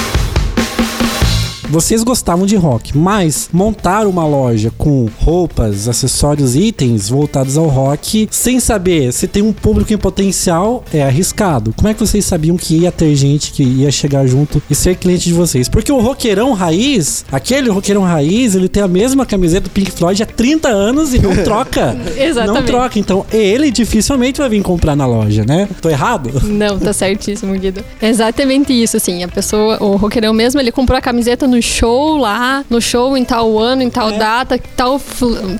[1.69, 8.27] Vocês gostavam de rock, mas montar uma loja com roupas, acessórios, itens voltados ao rock,
[8.31, 11.73] sem saber se tem um público em potencial, é arriscado.
[11.75, 14.95] Como é que vocês sabiam que ia ter gente que ia chegar junto e ser
[14.95, 15.67] cliente de vocês?
[15.67, 20.23] Porque o roqueirão raiz, aquele roqueirão raiz, ele tem a mesma camiseta do Pink Floyd
[20.23, 21.97] há 30 anos e não troca.
[22.17, 22.59] Exatamente.
[22.59, 22.97] Não troca.
[22.97, 25.67] Então, ele dificilmente vai vir comprar na loja, né?
[25.81, 26.41] Tô errado?
[26.45, 27.83] Não, tá certíssimo, Guido.
[28.01, 29.21] É exatamente isso, assim.
[29.23, 33.23] A pessoa, o roqueirão mesmo, ele comprou a camiseta no show lá, no show em
[33.23, 35.01] tal ano, em tal data, tal,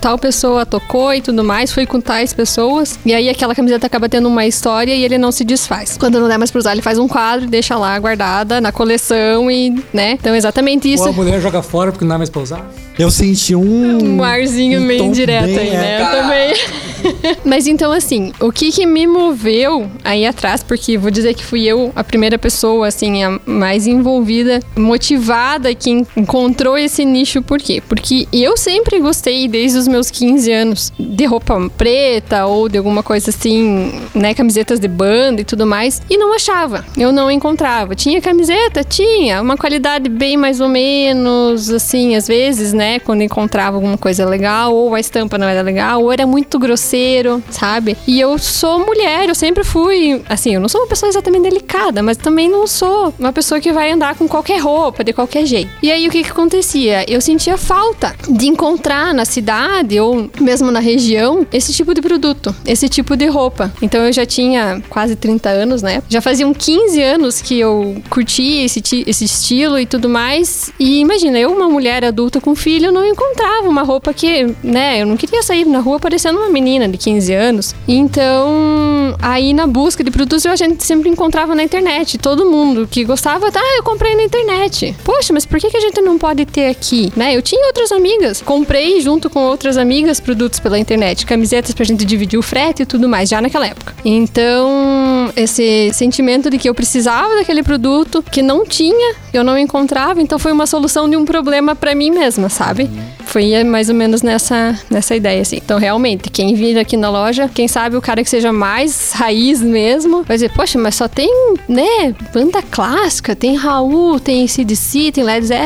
[0.00, 2.98] tal pessoa tocou e tudo mais, foi com tais pessoas.
[3.04, 5.96] E aí aquela camiseta acaba tendo uma história e ele não se desfaz.
[5.96, 8.72] Quando não der mais pra usar, ele faz um quadro e deixa lá guardada na
[8.72, 10.12] coleção e, né?
[10.12, 11.04] Então, exatamente isso.
[11.04, 12.68] Ou a mulher joga fora porque não dá mais pra usar.
[12.98, 14.16] Eu senti um.
[14.16, 15.72] Um arzinho um meio bem, aí, é.
[15.72, 16.02] né?
[16.02, 17.38] Eu também.
[17.44, 21.64] Mas então, assim, o que que me moveu aí atrás, porque vou dizer que fui
[21.64, 27.58] eu a primeira pessoa, assim, a mais envolvida, motivada, que en- encontrou esse nicho, por
[27.58, 27.82] quê?
[27.88, 33.02] Porque eu sempre gostei, desde os meus 15 anos, de roupa preta ou de alguma
[33.02, 34.34] coisa assim, né?
[34.34, 37.94] Camisetas de banda e tudo mais, e não achava, eu não encontrava.
[37.94, 38.82] Tinha camiseta?
[38.84, 42.98] Tinha, uma qualidade bem mais ou menos, assim, às vezes, né?
[43.00, 47.42] Quando encontrava alguma coisa legal, ou a estampa não era legal, ou era muito grosseiro,
[47.50, 47.96] sabe?
[48.06, 52.02] E eu sou mulher, eu sempre fui, assim, eu não sou uma pessoa exatamente delicada,
[52.02, 55.70] mas também não sou uma pessoa que vai andar com qualquer roupa, de qualquer jeito.
[55.82, 57.04] E aí o que que acontecia?
[57.08, 62.54] Eu sentia falta de encontrar na cidade ou mesmo na região esse tipo de produto,
[62.66, 63.72] esse tipo de roupa.
[63.80, 66.02] Então eu já tinha quase 30 anos, né?
[66.08, 70.70] Já faziam 15 anos que eu curtia esse, esse estilo e tudo mais.
[70.78, 75.06] E imagina, eu, uma mulher adulta com filho, não encontrava uma roupa que, né, eu
[75.06, 77.74] não queria sair na rua parecendo uma menina de 15 anos.
[77.86, 82.18] Então, aí na busca de produtos a gente sempre encontrava na internet.
[82.18, 84.94] Todo mundo que gostava, tá, eu comprei na internet.
[85.04, 87.12] Poxa, mas por que, que a gente não pode ter aqui?
[87.16, 87.36] Né?
[87.36, 88.40] Eu tinha outras amigas.
[88.42, 92.86] Comprei junto com outras amigas produtos pela internet, camisetas pra gente dividir o frete e
[92.86, 93.94] tudo mais, já naquela época.
[94.04, 100.20] Então, esse sentimento de que eu precisava daquele produto, que não tinha, eu não encontrava,
[100.20, 102.88] então foi uma solução de um problema pra mim mesma, sabe?
[103.24, 105.56] Foi mais ou menos nessa, nessa ideia, assim.
[105.56, 109.60] Então, realmente, quem vir aqui na loja, quem sabe o cara que seja mais raiz
[109.60, 111.30] mesmo, vai dizer, poxa, mas só tem,
[111.68, 115.57] né, banda clássica, tem Raul, tem CDC, tem Led Zeppelin,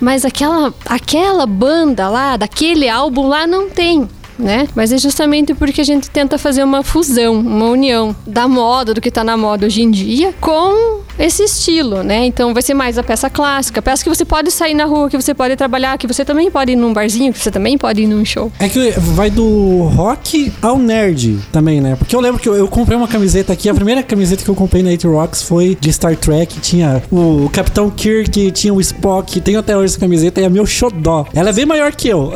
[0.00, 4.08] mas aquela, aquela banda lá, daquele álbum lá, não tem.
[4.38, 4.68] Né?
[4.74, 9.00] Mas é justamente porque a gente tenta fazer uma fusão, uma união da moda, do
[9.00, 12.26] que tá na moda hoje em dia, com esse estilo, né?
[12.26, 15.16] Então vai ser mais a peça clássica, peça que você pode sair na rua, que
[15.16, 18.06] você pode trabalhar, que você também pode ir num barzinho, que você também pode ir
[18.06, 18.52] num show.
[18.58, 21.96] É que vai do rock ao nerd também, né?
[21.96, 24.54] Porque eu lembro que eu, eu comprei uma camiseta aqui, a primeira camiseta que eu
[24.54, 29.40] comprei na 8 Rocks foi de Star Trek, tinha o Capitão Kirk, tinha o Spock,
[29.40, 31.26] tenho até hoje essa camiseta e é meu xodó.
[31.34, 32.32] Ela é bem maior que eu,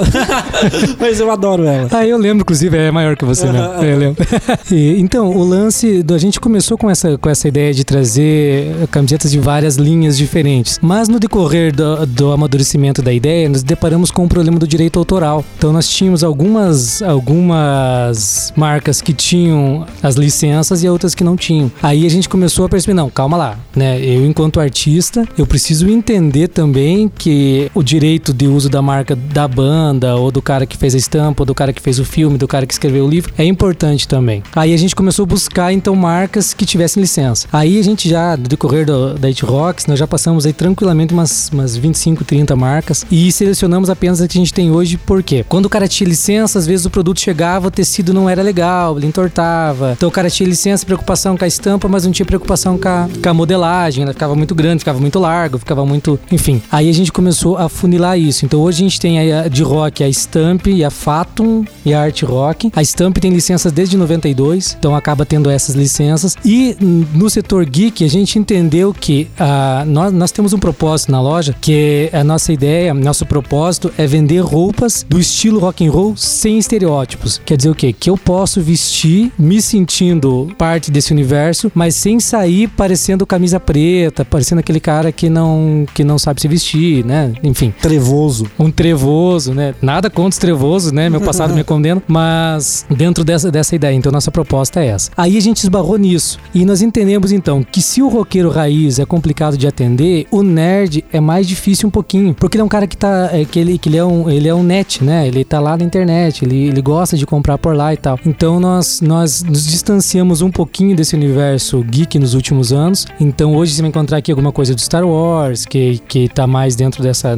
[0.99, 1.89] mas eu adoro ela.
[1.91, 3.61] Ah, eu lembro, inclusive, é maior que você, né?
[3.83, 4.25] Eu lembro.
[4.71, 8.72] E, então, o lance, do, a gente começou com essa, com essa ideia de trazer
[8.91, 10.79] camisetas de várias linhas diferentes.
[10.83, 14.99] Mas no decorrer do, do amadurecimento da ideia, nos deparamos com o problema do direito
[14.99, 15.45] autoral.
[15.57, 21.71] Então, nós tínhamos algumas, algumas marcas que tinham as licenças e outras que não tinham.
[21.83, 24.01] Aí a gente começou a perceber, não, calma lá, né?
[24.01, 29.47] Eu, enquanto artista, eu preciso entender também que o direito de uso da marca da
[29.47, 32.39] banda, ou do cara que fez a estampa, ou do cara que fez o filme,
[32.39, 34.43] do cara que escreveu o livro, é importante também.
[34.55, 37.49] Aí a gente começou a buscar, então, marcas que tivessem licença.
[37.53, 41.13] Aí a gente já, no decorrer do, da It Rocks, nós já passamos aí tranquilamente
[41.13, 45.21] umas, umas 25, 30 marcas e selecionamos apenas as que a gente tem hoje, por
[45.23, 45.45] quê?
[45.49, 48.97] Quando o cara tinha licença, às vezes o produto chegava, o tecido não era legal,
[48.97, 49.93] ele entortava.
[49.97, 53.09] Então o cara tinha licença, preocupação com a estampa, mas não tinha preocupação com a,
[53.21, 56.19] com a modelagem, ela ficava muito grande, ficava muito largo, ficava muito.
[56.31, 56.63] Enfim.
[56.71, 58.45] Aí a gente começou a funilar isso.
[58.45, 62.01] Então hoje a gente tem a, de rock a Stamp e a Fatum e a
[62.01, 62.71] Art Rock.
[62.77, 66.37] A Stamp tem licenças desde 92, então acaba tendo essas licenças.
[66.45, 71.21] E no setor geek, a gente entendeu que ah, nós, nós temos um propósito na
[71.21, 76.17] loja, que a nossa ideia, nosso propósito é vender roupas do estilo rock and roll
[76.17, 77.41] sem estereótipos.
[77.45, 77.93] Quer dizer o quê?
[77.93, 84.25] Que eu posso vestir me sentindo parte desse universo, mas sem sair parecendo camisa preta,
[84.25, 87.33] parecendo aquele cara que não que não sabe se vestir, né?
[87.43, 88.51] Enfim, Trevoso.
[88.59, 89.75] um trevoso, né?
[89.81, 91.09] Nada contra os trevosos, né?
[91.09, 95.11] Meu passado me condena, mas dentro dessa, dessa ideia, então nossa proposta é essa.
[95.17, 99.05] Aí a gente esbarrou nisso e nós entendemos então que se o roqueiro raiz é
[99.05, 102.87] complicado de atender, o nerd é mais difícil um pouquinho, porque ele é um cara
[102.87, 105.27] que tá é, que ele que ele é um ele é um net, né?
[105.29, 108.19] Ele tá lá na internet, ele, ele gosta de comprar por lá e tal.
[108.25, 113.07] Então nós nós nos distanciamos um pouquinho desse universo geek nos últimos anos.
[113.21, 116.75] Então hoje você vai encontrar aqui alguma coisa do Star Wars, que que tá mais
[116.75, 117.37] dentro dessa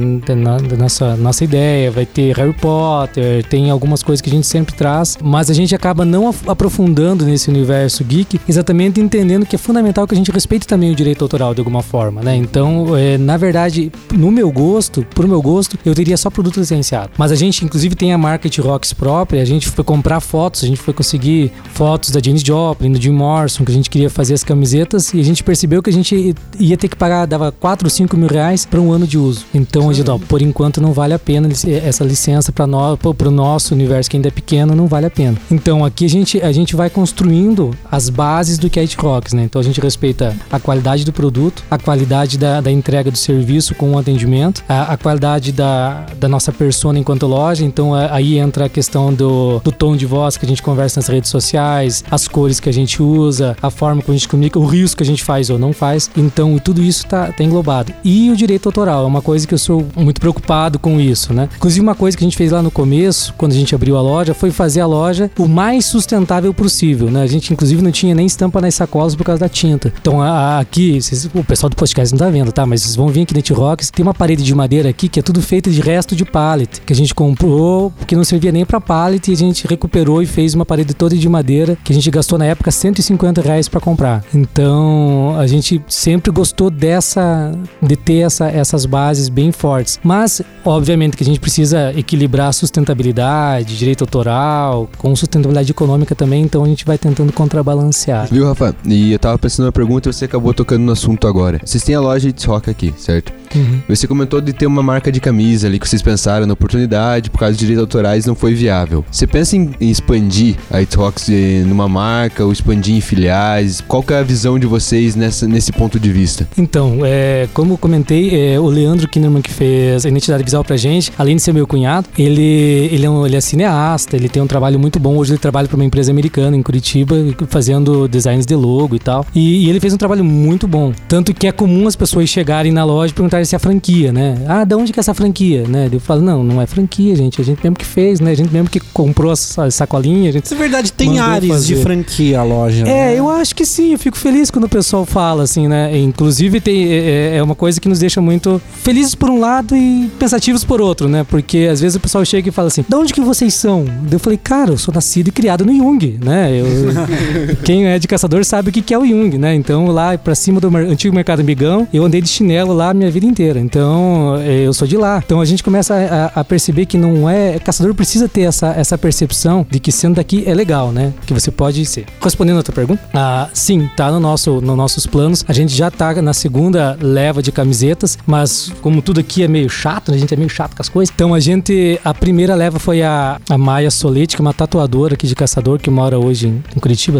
[0.77, 5.17] nossa nossa ideia, vai ter Harry Potter, tem algumas coisas que a gente sempre traz,
[5.21, 10.13] mas a gente acaba não aprofundando nesse universo geek, exatamente entendendo que é fundamental que
[10.13, 12.35] a gente respeite também o direito autoral de alguma forma, né?
[12.35, 17.11] Então, é, na verdade, no meu gosto, pro meu gosto, eu teria só produto licenciado.
[17.17, 20.67] Mas a gente, inclusive, tem a Market Rocks própria, a gente foi comprar fotos, a
[20.67, 24.33] gente foi conseguir fotos da Janis Joplin, do Jim Morrison, que a gente queria fazer
[24.33, 27.85] as camisetas, e a gente percebeu que a gente ia ter que pagar, dava 4
[27.85, 29.45] ou 5 mil reais para um ano de uso.
[29.53, 31.49] Então, a gente, ó, por enquanto, não vale a pena
[31.83, 35.37] essa licença para nós, pro nosso universo que ainda é pequeno, não vale a pena.
[35.49, 39.43] Então, aqui a gente, a gente vai construindo as bases do que é Rocks, né?
[39.43, 43.75] Então, a gente respeita a qualidade do produto, a qualidade da, da entrega do serviço
[43.75, 47.63] com o atendimento, a, a qualidade da, da nossa persona enquanto loja.
[47.65, 50.99] Então, a- aí entra a questão do, do tom de voz que a gente conversa
[50.99, 54.59] nas redes sociais, as cores que a gente usa, a forma como a gente comunica,
[54.59, 56.09] o risco que a gente faz ou não faz.
[56.15, 57.93] Então, tudo isso tá, tá englobado.
[58.03, 61.49] E o direito autoral é uma coisa que eu sou muito preocupado com isso, né?
[61.55, 64.01] Inclusive, uma coisa que a gente fez lá no começo, quando a gente abriu a
[64.01, 67.21] loja, foi fazer a loja o mais sustentável possível, né?
[67.21, 69.93] A gente, inclusive, não tinha nem estampa nas sacolas por causa da tinta.
[70.01, 72.65] Então, a, a aqui, vocês- o pessoal do podcast não tá vendo, tá?
[72.65, 75.23] Mas vocês vão vir aqui na T-Rocks, tem uma parede de madeira aqui que é
[75.23, 78.81] tudo feito de resto de pallet, que a gente comprou porque não servia nem pra
[78.81, 82.09] pallet e a gente recuperou e fez uma parede toda de madeira que a gente
[82.11, 84.23] gastou na época 150 reais pra comprar.
[84.33, 87.51] Então a gente sempre gostou dessa,
[87.81, 89.99] de ter essa, essas bases bem fortes.
[90.03, 96.43] Mas, obviamente, que a gente precisa equilibrar a sustentabilidade, direito autoral, com sustentabilidade econômica também,
[96.43, 98.27] então a gente vai tentando contrabalancear.
[98.31, 98.75] Viu, Rafa?
[98.85, 101.59] E eu tava pensando na pergunta e você acabou tocando no assunto agora.
[101.63, 103.31] Vocês têm a loja de rock aqui, certo?
[103.55, 103.79] Uhum.
[103.87, 107.39] Você comentou de ter uma marca de camisa ali que vocês pensaram na oportunidade, por
[107.39, 109.05] causa de direitos autorais não foi viável.
[109.11, 111.29] Você pensa em, expandir a Itrox
[111.65, 113.81] numa marca ou expandir em filiais?
[113.81, 116.47] Qual que é a visão de vocês nessa, nesse ponto de vista?
[116.57, 121.11] Então, é, como comentei, é, o Leandro Kinnerman que fez a identidade visual pra gente,
[121.17, 124.47] além de ser meu cunhado, ele, ele, é, um, ele é cineasta, ele tem um
[124.47, 125.17] trabalho muito bom.
[125.17, 127.15] Hoje ele trabalha para uma empresa americana em Curitiba,
[127.47, 129.25] fazendo designs de logo e tal.
[129.33, 130.93] E, e ele fez um trabalho muito bom.
[131.07, 134.35] Tanto que é comum as pessoas chegarem na loja e perguntarem se é franquia, né?
[134.47, 135.89] Ah, de onde que é essa franquia, né?
[135.91, 137.39] Eu falo, não, não é franquia, gente.
[137.41, 138.31] A gente mesmo que fez, né?
[138.31, 140.29] A gente mesmo que comprou essa sacolinha.
[140.29, 141.75] A gente Na verdade, tem ares fazer.
[141.75, 142.83] de franquia a loja.
[142.83, 143.13] né?
[143.13, 145.97] É, eu acho que sim, eu fico feliz quando o pessoal fala, assim, né?
[145.97, 150.09] Inclusive, tem, é, é uma coisa que nos deixa muito felizes por um lado e
[150.19, 151.23] pensativos por outro, né?
[151.29, 153.85] Porque às vezes o pessoal chega e fala assim: de onde que vocês são?
[154.11, 156.51] Eu falei, cara, eu sou nascido e criado no Jung, né?
[156.59, 159.55] Eu- quem é de caçador sabe o que é o Jung, né?
[159.55, 163.09] Então, lá pra cima do antigo mercado Amigão, eu andei de chinelo lá a minha
[163.11, 163.59] vida inteira.
[163.59, 165.21] Então, é, eu sou de lá.
[165.23, 167.59] Então, a gente começa a, a perceber que não é.
[167.59, 171.13] Caçador precisa ter essa, essa percepção de que sendo daqui é legal, né?
[171.25, 172.05] Que você pode ser.
[172.21, 175.43] Respondendo a outra pergunta, ah, sim, tá no nosso, nos nossos planos.
[175.47, 179.69] A gente já tá na segunda leva de camisetas, mas como tudo aqui é meio
[179.69, 180.17] chato, né?
[180.17, 181.13] a gente é meio chato com as coisas.
[181.13, 181.99] Então a gente.
[182.03, 185.79] A primeira leva foi a, a Maia Solete, que é uma tatuadora aqui de caçador
[185.79, 187.19] que mora hoje em, em Curitiba.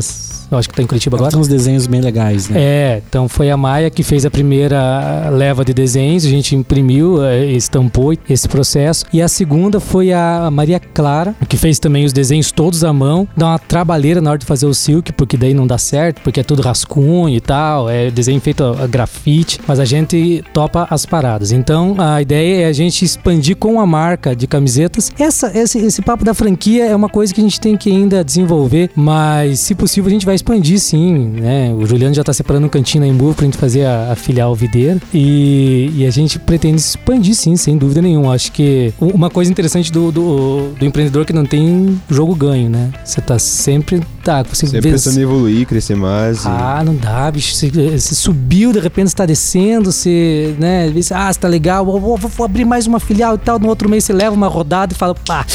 [0.51, 1.31] Eu acho que tá em Curitiba agora.
[1.31, 2.59] Tem uns desenhos bem legais, né?
[2.59, 7.23] É, então foi a Maia que fez a primeira leva de desenhos, a gente imprimiu,
[7.23, 9.05] eh, estampou esse processo.
[9.13, 13.25] E a segunda foi a Maria Clara, que fez também os desenhos todos à mão.
[13.35, 16.41] Dá uma trabalheira na hora de fazer o silk, porque daí não dá certo, porque
[16.41, 20.85] é tudo rascunho e tal, é desenho feito a, a grafite, mas a gente topa
[20.89, 21.53] as paradas.
[21.53, 25.11] Então a ideia é a gente expandir com a marca de camisetas.
[25.17, 28.23] Essa, esse, esse papo da franquia é uma coisa que a gente tem que ainda
[28.23, 31.73] desenvolver, mas se possível a gente vai expandir sim, né?
[31.73, 34.53] O Juliano já tá separando um cantinho na Embu pra gente fazer a, a filial
[34.53, 38.33] videira e, e a gente pretende expandir sim, sem dúvida nenhuma.
[38.33, 42.89] Acho que uma coisa interessante do, do, do empreendedor que não tem jogo ganho, né?
[43.03, 46.43] Você tá sempre, tá, você Sempre vê- pensando em evoluir, crescer mais.
[46.45, 47.53] e- ah, não dá, bicho.
[47.55, 51.99] Você, você subiu, de repente você tá descendo, você, né, ah, você tá legal, vou,
[51.99, 53.59] vou- vou abrir mais uma filial e tal.
[53.59, 55.45] No outro mês você leva uma rodada e fala, pá,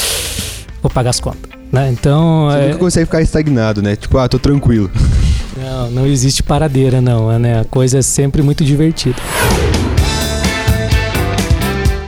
[0.82, 1.50] vou pagar as contas.
[1.72, 1.88] Né?
[1.92, 3.94] Então, Você é, nunca consegue ficar estagnado, né?
[3.94, 4.90] Tipo, ah, tô tranquilo.
[5.56, 7.38] não, não existe paradeira, não.
[7.38, 7.60] Né?
[7.60, 9.14] A coisa é sempre muito divertida.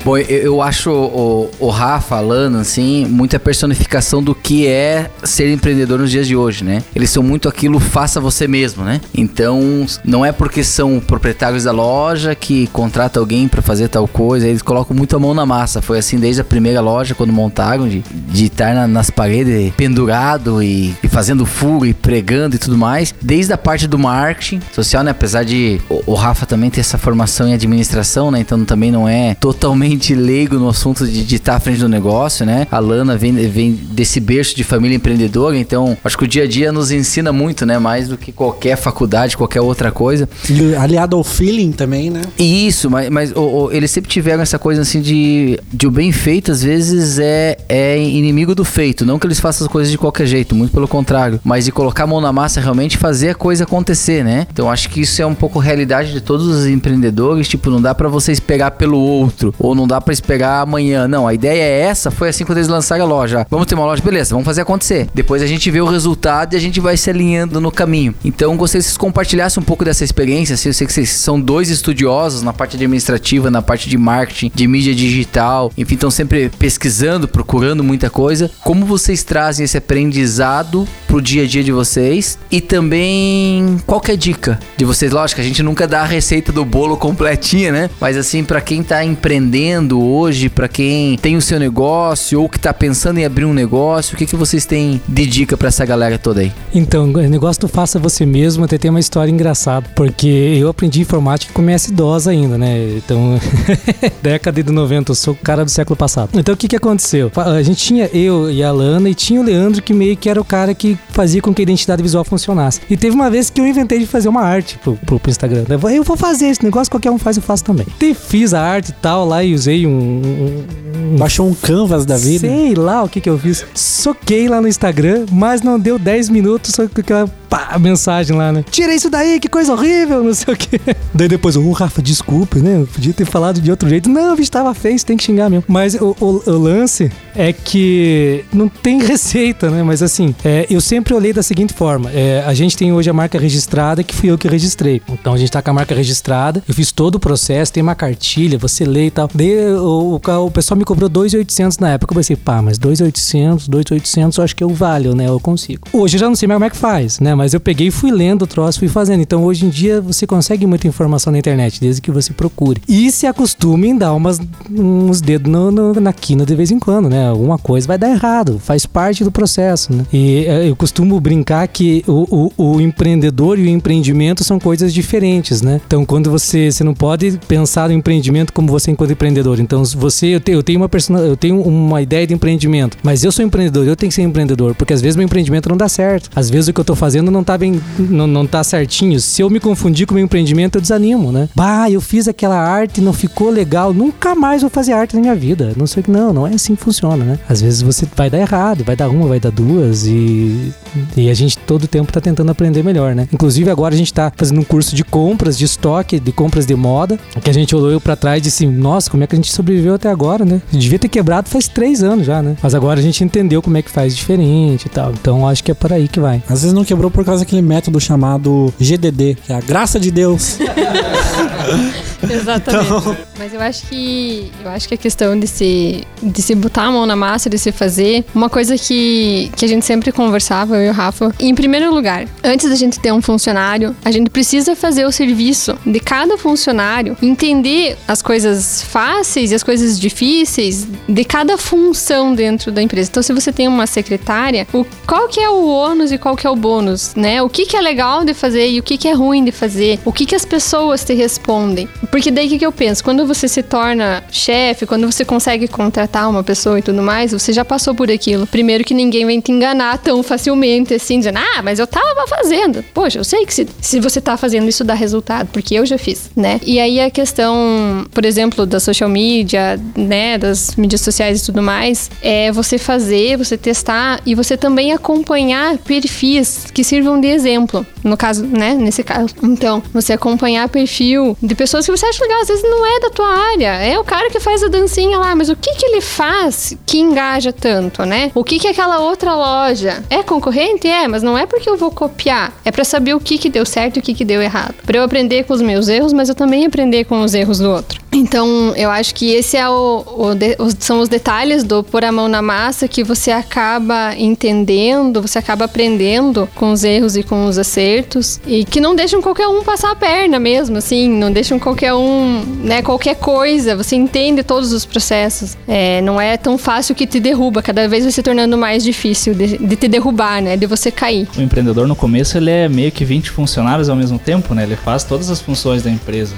[0.04, 5.50] Bom, eu, eu acho o, o Rafa falando assim, muita personificação do que é ser
[5.52, 6.82] empreendedor nos dias de hoje, né?
[6.94, 9.00] Eles são muito aquilo faça você mesmo, né?
[9.14, 14.46] Então, não é porque são proprietários da loja que contrata alguém pra fazer tal coisa,
[14.48, 15.80] eles colocam muito a mão na massa.
[15.80, 20.62] Foi assim desde a primeira loja, quando montaram, de, de estar na- nas paredes pendurado
[20.62, 23.14] e, e fazendo furo e pregando e tudo mais.
[23.22, 25.12] Desde a parte do marketing social, né?
[25.12, 28.40] Apesar de o, o Rafa também ter essa formação em administração, né?
[28.40, 32.44] Então também não é totalmente leigo no assunto de de estar à frente do negócio,
[32.44, 32.66] né?
[32.70, 36.46] A Lana vem, vem desse berço de família empreendedora, então acho que o dia a
[36.46, 37.78] dia nos ensina muito, né?
[37.78, 40.28] Mais do que qualquer faculdade, qualquer outra coisa.
[40.50, 42.22] E aliado ao feeling também, né?
[42.38, 46.10] Isso, mas, mas o- o- eles sempre tiveram essa coisa assim de, de o bem
[46.12, 49.06] feito, às vezes, é, é inimigo do feito.
[49.06, 51.40] Não que eles façam as coisas de qualquer jeito, muito pelo contrário.
[51.44, 54.46] Mas de colocar a mão na massa realmente fazer a coisa acontecer, né?
[54.52, 57.48] Então acho que isso é um pouco realidade de todos os empreendedores.
[57.48, 61.06] Tipo, não dá pra você esperar pelo outro, ou não dá pra esperar amanhã.
[61.06, 62.10] Não, a ideia é essa.
[62.10, 63.46] Foi assim quando eles lançaram a loja.
[63.50, 65.08] Vamos ter uma loja, beleza, vamos fazer acontecer.
[65.14, 68.14] Depois a gente vê o resultado e a gente vai se alinhando no caminho.
[68.24, 70.54] Então gostaria que vocês compartilhassem um pouco dessa experiência.
[70.54, 74.66] Eu sei que vocês são dois estudiosos na parte administrativa, na parte de marketing, de
[74.66, 78.50] mídia digital, enfim, estão sempre pesquisando, procurando muita coisa.
[78.62, 82.38] Como vocês trazem esse aprendizado pro dia a dia de vocês?
[82.50, 85.12] E também, qual é a dica de vocês?
[85.12, 87.90] Lógico, a gente nunca dá a receita do bolo completinha, né?
[88.00, 92.58] Mas assim, pra quem tá empreendendo hoje para quem tem o seu negócio ou que
[92.58, 94.14] tá pensando em abrir um negócio?
[94.14, 96.52] O que, que vocês têm de dica para essa galera toda aí?
[96.74, 101.00] Então, o negócio do faça você mesmo até tem uma história engraçada, porque eu aprendi
[101.00, 102.96] informática com MS-DOS ainda, né?
[102.96, 103.38] Então,
[104.22, 106.30] década de 90, eu sou cara do século passado.
[106.34, 107.30] Então, o que que aconteceu?
[107.36, 110.40] A gente tinha eu e a Lana e tinha o Leandro que meio que era
[110.40, 112.80] o cara que fazia com que a identidade visual funcionasse.
[112.88, 115.64] E teve uma vez que eu inventei de fazer uma arte pro, pro, pro Instagram.
[115.68, 117.86] Eu vou- fazer esse negócio, qualquer um faz, eu faço também.
[118.00, 122.16] E fiz a arte e tal lá e usei um, um, Baixou um canvas da
[122.16, 122.48] vida.
[122.48, 123.64] Sei lá o que que eu fiz.
[123.74, 128.50] Soquei lá no Instagram, mas não deu 10 minutos, só com aquela pá, mensagem lá,
[128.50, 128.64] né?
[128.70, 130.80] Tira isso daí, que coisa horrível, não sei o que.
[131.12, 132.76] Daí depois, ô Rafa, desculpe, né?
[132.80, 134.08] Eu podia ter falado de outro jeito.
[134.08, 135.64] Não, bicho, tava feio, tem que xingar mesmo.
[135.68, 139.82] Mas o, o- o lance é que não tem receita, né?
[139.82, 143.12] Mas assim, é, eu sempre olhei da seguinte forma: é, a gente tem hoje a
[143.12, 145.02] marca registrada, que fui eu que registrei.
[145.10, 147.94] Então a gente tá com a marca registrada, eu fiz todo o processo, tem uma
[147.94, 149.28] cartilha, você lê e tal.
[149.34, 152.12] Daí o, o, o pessoal me cobrou 2,800 na época.
[152.12, 155.28] Eu pensei, pá, mas 2,800, 2,800 eu acho que eu valho, né?
[155.28, 155.86] Eu consigo.
[155.92, 157.34] Hoje eu já não sei mais como é que faz, né?
[157.42, 159.20] Mas eu peguei e fui lendo o troço, fui fazendo.
[159.20, 162.80] Então hoje em dia você consegue muita informação na internet, desde que você procure.
[162.88, 164.38] E se acostume em dar umas,
[164.70, 167.26] uns dedos no, no- na quina de vez em quando, né?
[167.26, 170.06] Alguma coisa vai dar errado, faz parte do processo, né?
[170.12, 174.94] E eh, eu costumo brincar que o, o, o empreendedor e o empreendimento são coisas
[174.94, 175.80] diferentes, né?
[175.84, 179.58] Então quando você, você não pode pensar no empreendimento como você enquanto empreendedor.
[179.58, 183.24] Então você, eu tenho, eu tenho uma persona, eu tenho uma ideia de empreendimento, mas
[183.24, 185.88] eu sou empreendedor, eu tenho que ser empreendedor, porque às vezes meu empreendimento não dá
[185.88, 186.30] certo.
[186.36, 189.18] Às vezes o que eu tô fazendo não tá bem, não, não tá certinho.
[189.20, 191.48] Se eu me confundir com o meu empreendimento, eu desanimo, né?
[191.54, 195.34] Bah, eu fiz aquela arte, não ficou legal, nunca mais vou fazer arte na minha
[195.34, 195.72] vida.
[195.76, 197.38] Não sei que, não, não é assim que funciona, né?
[197.48, 200.72] Às vezes você vai dar errado, vai dar uma, vai dar duas e,
[201.16, 203.28] e a gente todo tempo tá tentando aprender melhor, né?
[203.32, 206.74] Inclusive agora a gente tá fazendo um curso de compras, de estoque, de compras de
[206.74, 209.52] moda, que a gente olhou pra trás e disse, nossa, como é que a gente
[209.52, 210.60] sobreviveu até agora, né?
[210.70, 212.56] Devia ter quebrado faz três anos já, né?
[212.62, 215.12] Mas agora a gente entendeu como é que faz diferente e tal.
[215.12, 216.42] Então acho que é por aí que vai.
[216.48, 220.10] Às vezes não quebrou por causa daquele método chamado GDD, que é a graça de
[220.10, 220.58] Deus.
[222.30, 223.18] Exatamente.
[223.38, 226.90] Mas eu acho que eu acho que a questão de se de se botar a
[226.90, 230.86] mão na massa, de se fazer, uma coisa que, que a gente sempre conversava, eu
[230.86, 234.76] e o Rafa, em primeiro lugar, antes da gente ter um funcionário, a gente precisa
[234.76, 241.24] fazer o serviço de cada funcionário, entender as coisas fáceis e as coisas difíceis de
[241.24, 243.10] cada função dentro da empresa.
[243.10, 246.46] Então, se você tem uma secretária, o, qual que é o ônus e qual que
[246.46, 247.42] é o bônus, né?
[247.42, 249.98] O que, que é legal de fazer e o que, que é ruim de fazer?
[250.04, 251.88] O que, que as pessoas te respondem?
[252.12, 253.02] Porque daí o que, que eu penso?
[253.02, 257.54] Quando você se torna chefe, quando você consegue contratar uma pessoa e tudo mais, você
[257.54, 258.46] já passou por aquilo.
[258.46, 262.84] Primeiro que ninguém vem te enganar tão facilmente assim, dizendo, ah, mas eu tava fazendo.
[262.92, 265.96] Poxa, eu sei que se, se você tá fazendo isso dá resultado, porque eu já
[265.96, 266.60] fiz, né?
[266.62, 271.62] E aí a questão, por exemplo, da social media, né, das mídias sociais e tudo
[271.62, 277.86] mais, é você fazer, você testar e você também acompanhar perfis que sirvam de exemplo.
[278.04, 279.34] No caso, né, nesse caso.
[279.42, 283.10] Então, você acompanhar perfil de pessoas que você acha legal, às vezes não é da
[283.10, 286.00] tua área, é o cara que faz a dancinha lá, mas o que que ele
[286.00, 288.30] faz que engaja tanto, né?
[288.34, 290.86] O que que aquela outra loja é concorrente?
[290.88, 293.64] É, mas não é porque eu vou copiar, é pra saber o que que deu
[293.64, 294.74] certo e o que que deu errado.
[294.84, 297.70] Pra eu aprender com os meus erros, mas eu também aprender com os erros do
[297.70, 298.00] outro.
[298.14, 302.04] Então, eu acho que esse é o, o de- os- são os detalhes do pôr
[302.04, 307.22] a mão na massa que você acaba entendendo, você acaba aprendendo com os erros e
[307.22, 311.32] com os acertos e que não deixam qualquer um passar a perna mesmo, assim, não
[311.32, 313.76] deixam qualquer um, né, qualquer coisa.
[313.76, 315.56] Você entende todos os processos.
[315.66, 319.34] É, não é tão fácil que te derruba, cada vez vai se tornando mais difícil
[319.34, 321.28] de, de te derrubar, né, de você cair.
[321.36, 324.62] O empreendedor no começo ele é meio que 20 funcionários ao mesmo tempo, né?
[324.62, 326.34] Ele faz todas as funções da empresa.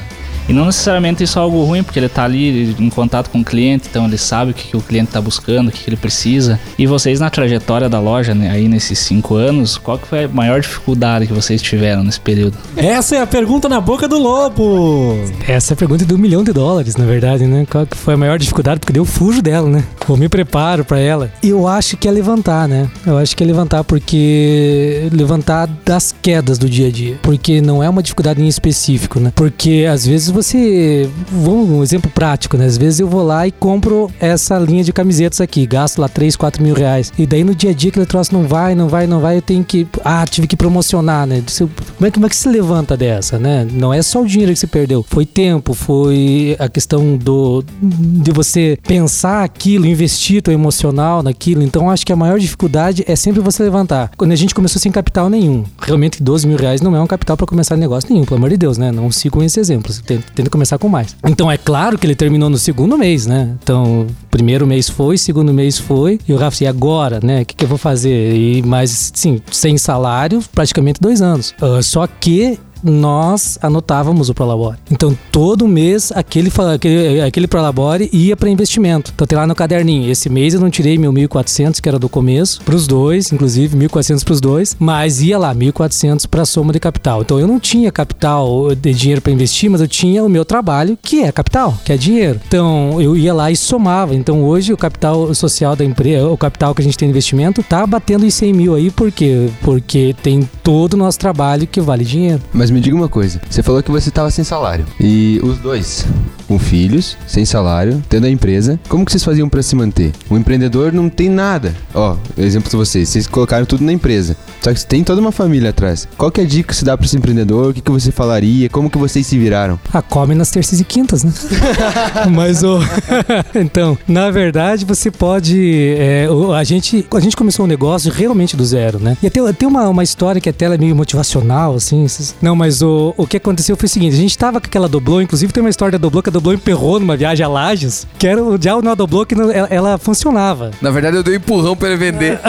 [0.48, 3.44] E não necessariamente isso é algo ruim, porque ele tá ali em contato com o
[3.44, 5.96] cliente, então ele sabe o que, que o cliente tá buscando, o que, que ele
[5.96, 6.58] precisa.
[6.78, 10.28] E vocês na trajetória da loja, né, aí nesses cinco anos, qual que foi a
[10.28, 12.56] maior dificuldade que vocês tiveram nesse período?
[12.76, 15.16] Essa é a pergunta na boca do lobo.
[15.46, 17.66] Essa é a pergunta do milhão de dólares, na verdade, né?
[17.70, 18.80] Qual que foi a maior dificuldade?
[18.80, 19.84] Porque eu fujo dela, né?
[20.08, 21.32] Eu me preparo pra ela.
[21.42, 22.88] Eu acho que é levantar, né?
[23.06, 27.82] Eu acho que é levantar porque levantar das quedas do dia a dia, porque não
[27.82, 29.32] é uma dificuldade em específico, né?
[29.34, 32.66] Porque às vezes você, vamos um exemplo prático, né?
[32.66, 36.36] Às vezes eu vou lá e compro essa linha de camisetas aqui, gasto lá 3,
[36.36, 37.12] 4 mil reais.
[37.18, 39.42] E daí no dia a dia aquele troço não vai, não vai, não vai, eu
[39.42, 39.86] tenho que.
[40.04, 41.42] Ah, tive que promocionar, né?
[41.46, 43.66] Se Como é, que- como é que se levanta dessa, né?
[43.72, 48.32] Não é só o dinheiro que você perdeu, foi tempo, foi a questão do de
[48.32, 51.62] você pensar aquilo, investir teu emocional naquilo.
[51.62, 54.10] Então acho que a maior dificuldade é sempre você levantar.
[54.16, 57.36] Quando a gente começou sem capital nenhum, realmente 12 mil reais não é um capital
[57.36, 58.90] para começar negócio nenhum, pelo amor de Deus, né?
[58.90, 59.92] Não sigam esse exemplo.
[60.06, 61.16] Tem- tenta começar com mais.
[61.26, 63.54] Então é claro que ele terminou no segundo mês, né?
[63.62, 67.42] Então, primeiro mês foi, segundo mês foi, e o Rafa, e agora, né?
[67.42, 68.34] O que, que eu vou fazer?
[68.34, 71.54] E, mas, sim, sem salário, praticamente dois anos.
[71.60, 74.78] Ah, só que nós anotávamos o Prolabore.
[74.90, 79.12] Então, todo mês, aquele, aquele, aquele Prolabore ia para investimento.
[79.14, 80.10] Então, tem lá no caderninho.
[80.10, 83.76] Esse mês eu não tirei meu 1.400, que era do começo, para os dois, inclusive,
[83.76, 87.22] 1.400 para os dois, mas ia lá, 1.400 para a soma de capital.
[87.22, 90.98] Então, eu não tinha capital de dinheiro para investir, mas eu tinha o meu trabalho,
[91.00, 92.40] que é capital, que é dinheiro.
[92.46, 94.14] Então, eu ia lá e somava.
[94.14, 97.86] Então, hoje, o capital social da empresa, o capital que a gente tem investimento, tá
[97.86, 99.48] batendo em 100 mil aí, por quê?
[99.62, 102.42] Porque tem todo o nosso trabalho que vale dinheiro.
[102.52, 104.84] Mas me diga uma coisa, você falou que você tava sem salário.
[104.98, 106.04] E os dois,
[106.48, 110.12] com filhos, sem salário, tendo a empresa, como que vocês faziam pra se manter?
[110.28, 111.74] O empreendedor não tem nada.
[111.94, 114.36] Ó, exemplo de vocês, vocês colocaram tudo na empresa.
[114.60, 116.08] Só que tem toda uma família atrás.
[116.16, 117.70] Qual que é a dica que você dá pra esse empreendedor?
[117.70, 118.68] O que, que você falaria?
[118.68, 119.78] Como que vocês se viraram?
[119.92, 121.32] Ah, come nas terças e quintas, né?
[122.34, 122.78] Mas o.
[123.54, 125.94] então, na verdade, você pode.
[125.98, 129.16] é, a, gente, a gente começou um negócio realmente do zero, né?
[129.22, 132.06] E tem, tem uma, uma história que até é meio motivacional, assim.
[132.40, 135.20] Não, mas o, o que aconteceu foi o seguinte: a gente tava com aquela doblô,
[135.20, 138.26] inclusive tem uma história da doblô que a doblô emperrou numa viagem a Lages, que
[138.26, 140.70] era o diabo na doblô que não- ela, ela funcionava.
[140.80, 142.38] Na verdade, eu dei um empurrão pra ele vender.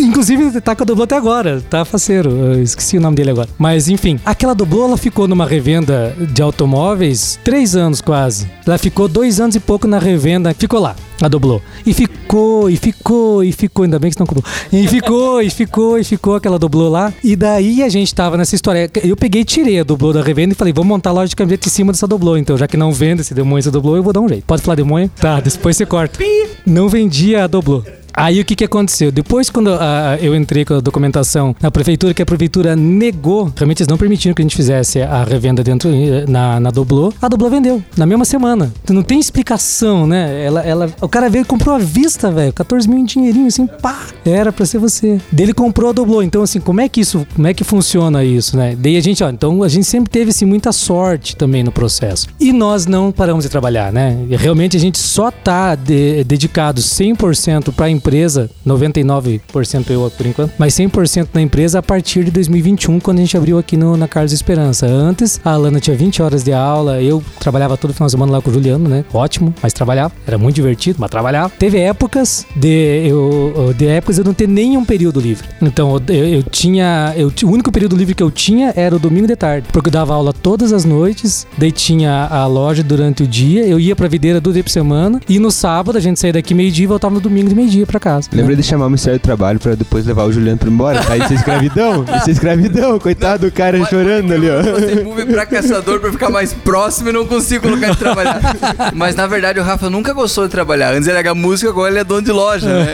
[0.00, 2.30] Inclusive, tá com a Doblô até agora, tá faceiro.
[2.30, 3.48] Eu esqueci o nome dele agora.
[3.58, 8.48] Mas enfim, aquela Doblô ela ficou numa revenda de automóveis três anos quase.
[8.66, 11.60] Ela ficou dois anos e pouco na revenda, ficou lá, a Doblô.
[11.84, 14.44] E ficou, e ficou, e ficou, ainda bem que você não comprou.
[14.72, 17.12] E ficou, e ficou, e ficou aquela Doblô lá.
[17.22, 18.90] E daí a gente tava nessa história.
[19.04, 21.36] Eu peguei e tirei a Doblô da revenda e falei, vamos montar a loja de
[21.36, 22.36] camiseta em cima dessa Doblô.
[22.36, 24.44] Então, já que não vende esse demônio essa Doblô, eu vou dar um jeito.
[24.44, 25.08] Pode falar demônio?
[25.16, 26.18] Tá, depois você corta.
[26.66, 27.84] Não vendia a Doblô.
[28.16, 29.12] Aí o que, que aconteceu?
[29.12, 33.82] Depois, quando ah, eu entrei com a documentação na prefeitura, que a prefeitura negou, realmente
[33.82, 37.28] eles não permitiram que a gente fizesse a revenda dentro eh, na, na Doblô, a
[37.28, 38.72] Doblô vendeu na mesma semana.
[38.82, 40.42] Então, não tem explicação, né?
[40.44, 43.66] Ela, ela, o cara veio e comprou à vista, velho, 14 mil em dinheirinho, assim,
[43.66, 45.20] pá, era pra ser você.
[45.30, 46.22] Dele comprou a Doblô.
[46.22, 48.74] Então, assim, como é que isso, como é que funciona isso, né?
[48.78, 52.28] Daí a gente, ó, então a gente sempre teve, assim, muita sorte também no processo.
[52.40, 54.16] E nós não paramos de trabalhar, né?
[54.30, 60.52] Realmente a gente só tá de- dedicado 100% para a empresa, 99% eu por enquanto,
[60.56, 64.06] mas 100% na empresa a partir de 2021, quando a gente abriu aqui no, na
[64.06, 64.86] Carlos Esperança.
[64.86, 68.40] Antes, a Alana tinha 20 horas de aula, eu trabalhava todo final de semana lá
[68.40, 69.04] com o Juliano, né?
[69.12, 71.50] Ótimo, mas trabalhava, era muito divertido, mas trabalhava.
[71.58, 75.48] Teve épocas de eu de épocas eu não ter nenhum período livre.
[75.60, 79.26] Então, eu, eu tinha, eu, o único período livre que eu tinha era o domingo
[79.26, 83.26] de tarde, porque eu dava aula todas as noites, daí tinha a loja durante o
[83.26, 86.34] dia, eu ia pra videira duas vezes por semana, e no sábado a gente saía
[86.34, 88.28] daqui meio-dia e voltava no domingo de meio-dia pra casa.
[88.32, 88.38] né?
[88.38, 91.02] Lembrei de chamar o Ministério do Trabalho pra depois levar o Juliano pra ir embora.
[91.02, 91.16] Tá?
[91.16, 92.04] Isso é escravidão?
[92.18, 94.62] Isso é escravidão, coitado do cara chorando ali, ó.
[94.62, 98.40] Você move pra caçador pra ficar mais próximo e não consigo colocar de trabalhar.
[98.94, 100.92] Mas na verdade o Rafa nunca gostou de trabalhar.
[100.94, 102.92] Antes ele era músico, agora ele é dono de loja, né?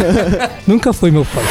[0.66, 1.44] Nunca foi meu pai.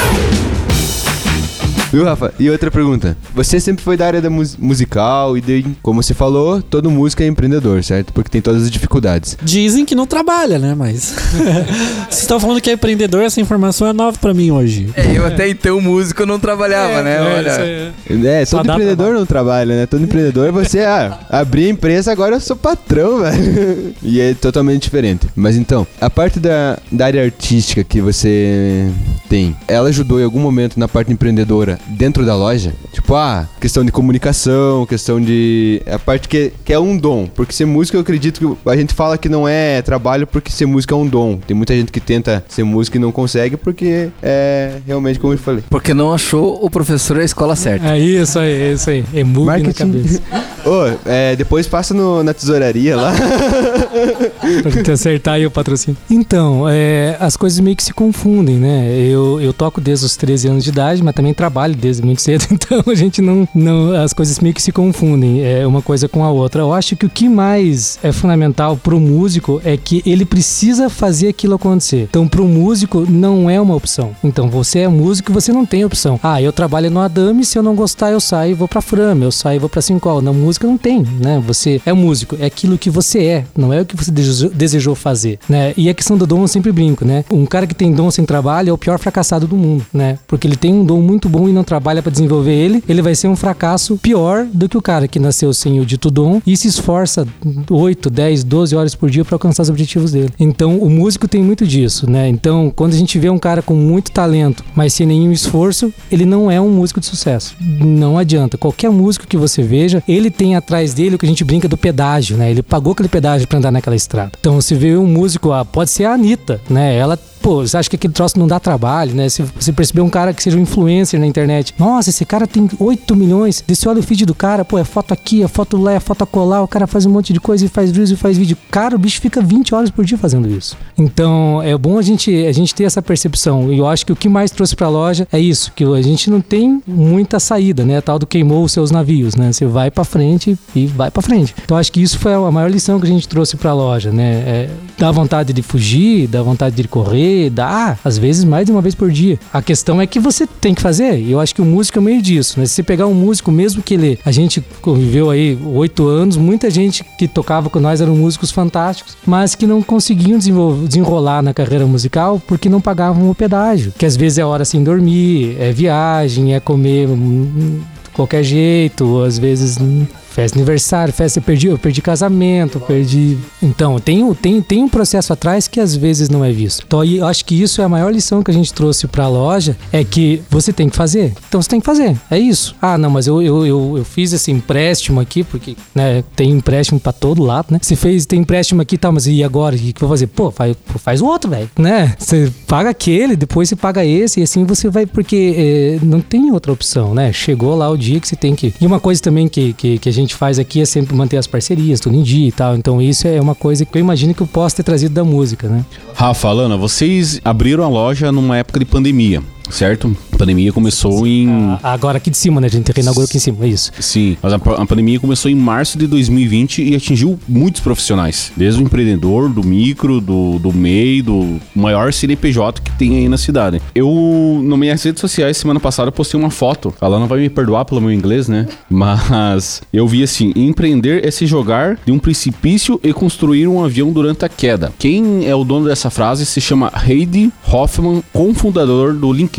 [1.91, 2.31] Viu, Rafa?
[2.39, 3.17] E outra pergunta.
[3.33, 7.23] Você sempre foi da área da mus- musical e daí, como você falou, todo músico
[7.23, 8.13] é empreendedor, certo?
[8.13, 9.37] Porque tem todas as dificuldades.
[9.41, 10.75] Dizem que não trabalha, né?
[10.75, 11.15] Mas.
[12.09, 14.89] Vocês estão falando que é empreendedor, essa informação é nova pra mim hoje.
[14.95, 17.21] É, eu até então músico não trabalhava, né?
[17.21, 17.93] Olha.
[18.27, 19.85] É, Só todo empreendedor não trabalha, né?
[19.85, 23.93] Todo empreendedor é você, ah, abrir a empresa, agora eu sou patrão, velho.
[24.03, 25.27] E é totalmente diferente.
[25.35, 28.89] Mas então, a parte da, da área artística que você
[29.27, 32.73] tem, ela ajudou em algum momento na parte empreendedora dentro da loja?
[32.93, 35.81] Tipo, ah, questão de comunicação, questão de.
[35.91, 37.27] A parte que, que é um dom.
[37.27, 40.65] Porque ser músico, eu acredito que a gente fala que não é trabalho porque ser
[40.65, 41.37] músico é um dom.
[41.37, 45.37] Tem muita gente que tenta ser músico e não consegue porque é realmente como eu
[45.37, 45.63] falei.
[45.69, 47.87] Porque não achou o professor da escola certa.
[47.95, 49.03] É isso aí, é isso aí.
[49.13, 49.73] É na Marketing.
[49.73, 50.21] cabeça.
[50.65, 53.13] Ô, é, depois passa no- na tesouraria lá.
[54.61, 55.97] pra gente acertar aí o patrocínio.
[56.09, 58.93] Então, é, as coisas meio que se confundem, né?
[58.97, 62.45] Eu, eu toco desde os 13 anos de idade, mas também trabalho desde muito cedo,
[62.51, 63.93] então a gente não, não.
[63.93, 66.61] As coisas meio que se confundem, é uma coisa com a outra.
[66.61, 71.27] Eu acho que o que mais é fundamental pro músico é que ele precisa fazer
[71.27, 72.07] aquilo acontecer.
[72.09, 74.11] Então, pro músico, não é uma opção.
[74.23, 76.19] Então, você é músico e você não tem opção.
[76.23, 79.23] Ah, eu trabalho no Adame, se eu não gostar, eu saio e vou pra Frama,
[79.23, 80.21] eu saio e vou pra Sincol.
[80.21, 81.41] Na música não tem, né?
[81.45, 85.39] Você é músico, é aquilo que você é, não é o que você desejou fazer,
[85.47, 85.73] né?
[85.77, 87.23] E a questão do dom eu sempre brinco, né?
[87.31, 90.17] Um cara que tem dom sem trabalho é o pior fracassado do mundo, né?
[90.27, 93.01] Porque ele tem um dom muito bom e não não trabalha para desenvolver ele, ele
[93.01, 96.41] vai ser um fracasso pior do que o cara que nasceu sem o dito dom
[96.47, 97.27] e se esforça
[97.69, 100.29] 8, 10, 12 horas por dia para alcançar os objetivos dele.
[100.39, 102.29] Então, o músico tem muito disso, né?
[102.29, 106.25] Então, quando a gente vê um cara com muito talento, mas sem nenhum esforço, ele
[106.25, 107.55] não é um músico de sucesso.
[107.59, 108.57] Não adianta.
[108.57, 111.77] Qualquer músico que você veja, ele tem atrás dele o que a gente brinca do
[111.77, 112.49] pedágio, né?
[112.49, 114.31] Ele pagou aquele pedágio para andar naquela estrada.
[114.39, 116.95] Então, você vê um músico, ah, pode ser a Anitta, né?
[116.95, 119.29] Ela pô, você acha que aquele troço não dá trabalho, né?
[119.29, 122.69] Se você perceber um cara que seja um influencer na internet, nossa, esse cara tem
[122.79, 125.93] 8 milhões, desse olha o feed do cara, pô, é foto aqui, é foto lá,
[125.93, 128.37] é foto colar, o cara faz um monte de coisa e faz reels e faz
[128.37, 128.57] vídeo.
[128.69, 130.77] Cara, o bicho fica 20 horas por dia fazendo isso.
[130.97, 133.71] Então, é bom a gente, a gente ter essa percepção.
[133.71, 136.29] E eu acho que o que mais trouxe pra loja é isso, que a gente
[136.29, 138.01] não tem muita saída, né?
[138.01, 139.51] Tal do queimou os seus navios, né?
[139.51, 141.55] Você vai pra frente e vai pra frente.
[141.63, 144.43] Então, acho que isso foi a maior lição que a gente trouxe pra loja, né?
[144.45, 148.81] É, dá vontade de fugir, dá vontade de correr, dá, às vezes mais de uma
[148.81, 149.39] vez por dia.
[149.53, 152.01] A questão é que você tem que fazer, e eu acho que o músico é
[152.01, 152.65] meio disso, né?
[152.65, 154.19] Se você pegar um músico, mesmo que ele.
[154.25, 159.17] A gente conviveu aí oito anos, muita gente que tocava com nós eram músicos fantásticos,
[159.25, 163.93] mas que não conseguiam desenrolar na carreira musical porque não pagavam o pedágio.
[163.97, 167.81] Que às vezes é hora sem dormir, é viagem, é comer hum,
[168.13, 170.05] qualquer jeito, às vezes hum,
[170.39, 173.37] festa aniversário, festa, eu perdi, eu perdi casamento, perdi.
[173.61, 176.83] Então, tem, tem, tem um processo atrás que às vezes não é visto.
[176.87, 179.27] Então, eu acho que isso é a maior lição que a gente trouxe para a
[179.27, 181.33] loja: é que você tem que fazer.
[181.49, 182.17] Então, você tem que fazer.
[182.31, 182.73] É isso.
[182.81, 187.01] Ah, não, mas eu, eu, eu, eu fiz esse empréstimo aqui, porque né, tem empréstimo
[187.01, 187.79] para todo lado, né?
[187.81, 189.75] Você fez, tem empréstimo aqui, tá, mas e agora?
[189.75, 190.27] O que eu vou fazer?
[190.27, 192.15] Pô, faz, faz o outro, velho, né?
[192.17, 196.49] Você paga aquele, depois você paga esse, e assim você vai, porque é, não tem
[196.51, 197.33] outra opção, né?
[197.33, 198.73] Chegou lá o dia que você tem que.
[198.79, 201.37] E uma coisa também que, que, que a gente gente faz aqui é sempre manter
[201.37, 202.75] as parcerias, tudo em dia e tal.
[202.75, 205.67] Então isso é uma coisa que eu imagino que eu posso ter trazido da música,
[205.67, 205.83] né?
[206.13, 210.15] Rafa, Lana, vocês abriram a loja numa época de pandemia certo?
[210.33, 211.49] A pandemia começou em.
[211.83, 212.67] Ah, agora aqui de cima, né?
[212.67, 213.91] A gente reinaugurou aqui em cima, é isso.
[213.99, 218.51] Sim, mas a, a, pandemia começou em março de 2020 e atingiu muitos profissionais.
[218.55, 223.37] Desde o empreendedor, do micro, do, do MEI, do maior CNPJ que tem aí na
[223.37, 223.81] cidade.
[223.93, 226.93] Eu, nas minhas redes sociais, semana passada, postei uma foto.
[227.01, 228.67] Ela não vai me perdoar pelo meu inglês, né?
[228.89, 234.11] Mas eu vi assim: empreender é se jogar de um precipício e construir um avião
[234.11, 234.91] durante a queda.
[234.97, 239.58] Quem é o dono dessa frase se chama Heidi Hoffman, cofundador do LinkedIn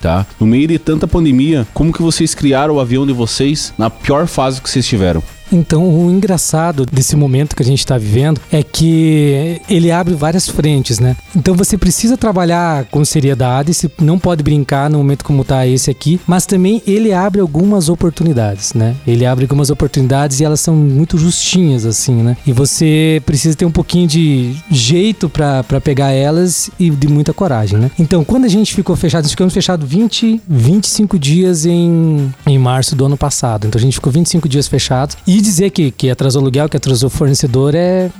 [0.00, 0.26] tá?
[0.38, 4.26] No meio de tanta pandemia, como que vocês criaram o avião de vocês na pior
[4.26, 5.22] fase que vocês tiveram?
[5.54, 10.48] Então, o engraçado desse momento que a gente está vivendo é que ele abre várias
[10.48, 11.16] frentes, né?
[11.34, 15.90] Então, você precisa trabalhar com seriedade, você não pode brincar no momento como está esse
[15.90, 18.96] aqui, mas também ele abre algumas oportunidades, né?
[19.06, 22.36] Ele abre algumas oportunidades e elas são muito justinhas, assim, né?
[22.44, 27.78] E você precisa ter um pouquinho de jeito para pegar elas e de muita coragem,
[27.78, 27.90] né?
[27.96, 32.96] Então, quando a gente ficou fechado, nós ficamos fechados 20, 25 dias em, em março
[32.96, 33.68] do ano passado.
[33.68, 35.16] Então, a gente ficou 25 dias fechados.
[35.26, 38.10] E dizer que, que atrasou aluguel, que atrasou fornecedor é,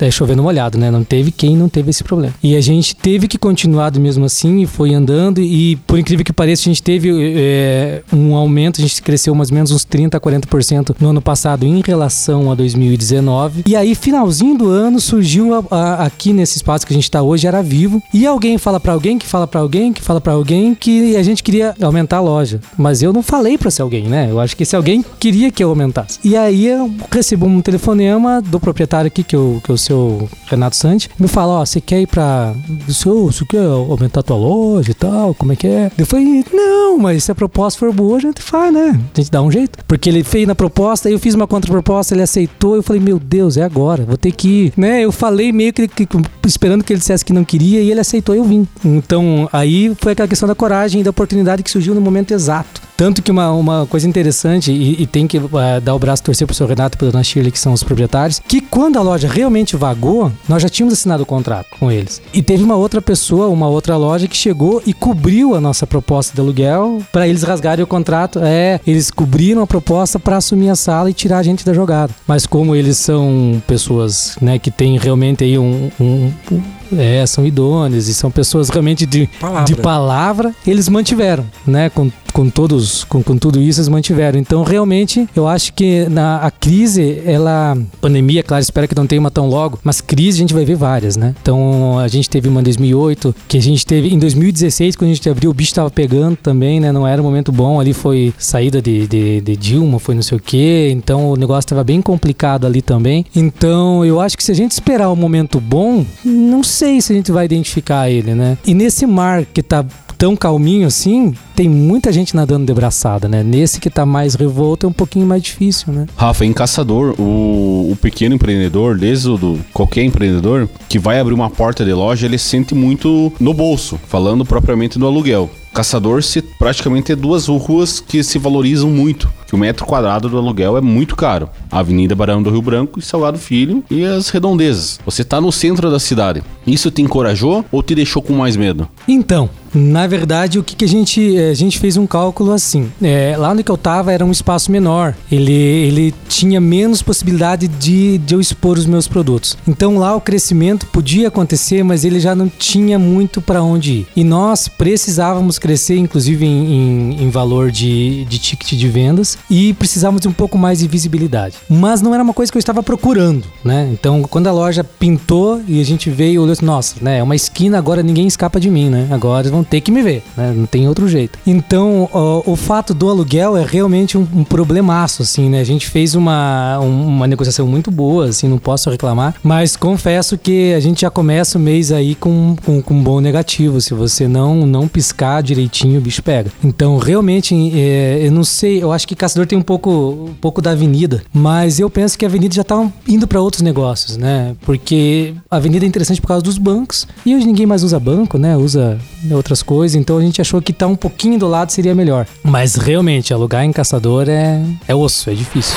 [0.00, 0.90] é chover no molhado, né?
[0.90, 2.34] Não teve quem não teve esse problema.
[2.42, 5.40] E a gente teve que continuar mesmo assim e foi andando.
[5.40, 9.50] E por incrível que pareça, a gente teve é, um aumento, a gente cresceu mais
[9.50, 13.64] ou menos uns 30% a 40% no ano passado em relação a 2019.
[13.66, 17.22] E aí, finalzinho do ano, surgiu a, a, aqui nesse espaço que a gente está
[17.22, 18.02] hoje, era vivo.
[18.12, 21.22] E alguém fala para alguém, que fala para alguém, que fala para alguém que a
[21.22, 22.60] gente queria aumentar a loja.
[22.76, 24.28] Mas eu não falei para esse alguém, né?
[24.30, 26.18] Eu acho que esse alguém queria que eu aumentasse.
[26.24, 30.28] E aí eu recebo um telefonema do proprietário aqui, que, eu, que é o seu
[30.46, 32.54] Renato Santi, me fala, ó, você quer ir pra...
[32.86, 35.34] Você quer aumentar a tua loja e tal?
[35.34, 35.90] Como é que é?
[35.96, 39.00] Eu falei, não, mas se a proposta for boa, a gente faz, né?
[39.14, 39.78] A gente dá um jeito.
[39.86, 43.56] Porque ele fez na proposta, eu fiz uma contraproposta, ele aceitou, eu falei, meu Deus,
[43.56, 44.72] é agora, vou ter que ir.
[44.76, 45.02] Né?
[45.02, 46.08] Eu falei meio que, que
[46.44, 48.66] esperando que ele dissesse que não queria e ele aceitou, eu vim.
[48.84, 52.89] Então, aí foi aquela questão da coragem e da oportunidade que surgiu no momento exato.
[53.00, 55.50] Tanto que uma, uma coisa interessante, e, e tem que uh,
[55.82, 58.42] dar o braço torcer pro seu Renato e pro Dona Shirley, que são os proprietários,
[58.46, 62.20] que quando a loja realmente vagou, nós já tínhamos assinado o contrato com eles.
[62.30, 66.34] E teve uma outra pessoa, uma outra loja que chegou e cobriu a nossa proposta
[66.34, 68.38] de aluguel para eles rasgarem o contrato.
[68.42, 72.14] É, eles cobriram a proposta para assumir a sala e tirar a gente da jogada.
[72.26, 76.62] Mas como eles são pessoas, né, que têm realmente aí um, um, um
[76.96, 81.90] é, são idôneos e são pessoas realmente de palavra, de palavra eles mantiveram, né?
[81.90, 84.38] Com, com todos, com, com tudo isso, eles mantiveram.
[84.38, 87.76] Então, realmente, eu acho que na a crise, ela.
[88.00, 90.76] Pandemia, claro, espero que não tenha uma tão logo, mas crise a gente vai ver
[90.76, 91.34] várias, né?
[91.40, 95.14] Então, a gente teve uma em 2008, que a gente teve em 2016, quando a
[95.14, 96.92] gente abriu, o bicho tava pegando também, né?
[96.92, 100.38] Não era um momento bom, ali foi saída de, de, de Dilma, foi não sei
[100.38, 103.24] o quê, então o negócio tava bem complicado ali também.
[103.34, 107.16] Então, eu acho que se a gente esperar um momento bom, não sei se a
[107.16, 108.56] gente vai identificar ele, né?
[108.66, 109.84] E nesse mar que tá
[110.20, 113.42] tão calminho assim, tem muita gente nadando de braçada, né?
[113.42, 116.06] Nesse que tá mais revolto é um pouquinho mais difícil, né?
[116.14, 121.32] Rafa, em caçador, o, o pequeno empreendedor, desde o do qualquer empreendedor que vai abrir
[121.32, 125.50] uma porta de loja, ele sente muito no bolso, falando propriamente do aluguel.
[125.72, 129.30] Caçador se praticamente é duas ruas que se valorizam muito.
[129.46, 131.48] Que o metro quadrado do aluguel é muito caro.
[131.70, 135.00] A Avenida Barão do Rio Branco e Salgado Filho e as redondezas.
[135.04, 136.42] Você tá no centro da cidade.
[136.66, 138.88] Isso te encorajou ou te deixou com mais medo?
[139.08, 142.90] Então, na verdade, o que, que a gente a gente fez um cálculo assim.
[143.00, 145.14] É, lá onde que eu tava era um espaço menor.
[145.30, 149.56] Ele, ele tinha menos possibilidade de, de eu expor os meus produtos.
[149.66, 154.06] Então lá o crescimento podia acontecer, mas ele já não tinha muito para onde ir.
[154.16, 159.72] E nós precisávamos crescer, inclusive em, em, em valor de, de ticket de vendas, e
[159.74, 161.54] precisávamos de um pouco mais de visibilidade.
[161.68, 163.88] Mas não era uma coisa que eu estava procurando, né?
[163.92, 167.18] Então quando a loja pintou e a gente veio, olhou assim, nossa, né?
[167.18, 169.06] É uma esquina, agora ninguém escapa de mim, né?
[169.10, 170.52] Agora vão ter que me ver, né?
[170.56, 171.38] Não tem outro jeito.
[171.46, 175.60] Então, ó, o fato do aluguel é realmente um, um problemaço, assim, né?
[175.60, 180.38] A gente fez uma, um- uma negociação muito boa, assim, não posso reclamar, mas confesso
[180.38, 183.80] que a gente já começa o mês aí com, com, com um bom negativo.
[183.80, 186.50] Se você não, não piscar direitinho, o bicho pega.
[186.62, 189.90] Então, realmente, é, eu não sei, eu acho que Caçador tem um pouco,
[190.30, 193.62] um pouco da avenida, mas eu penso que a avenida já tá indo para outros
[193.62, 194.54] negócios, né?
[194.62, 198.38] Porque a avenida é interessante por causa dos bancos e hoje ninguém mais usa banco,
[198.38, 198.56] né?
[198.56, 198.98] Usa
[199.32, 202.26] outras coisas, então a gente achou que tá um pouquinho do lado seria melhor.
[202.42, 205.76] Mas realmente, alugar em Caçador é, é osso, é difícil.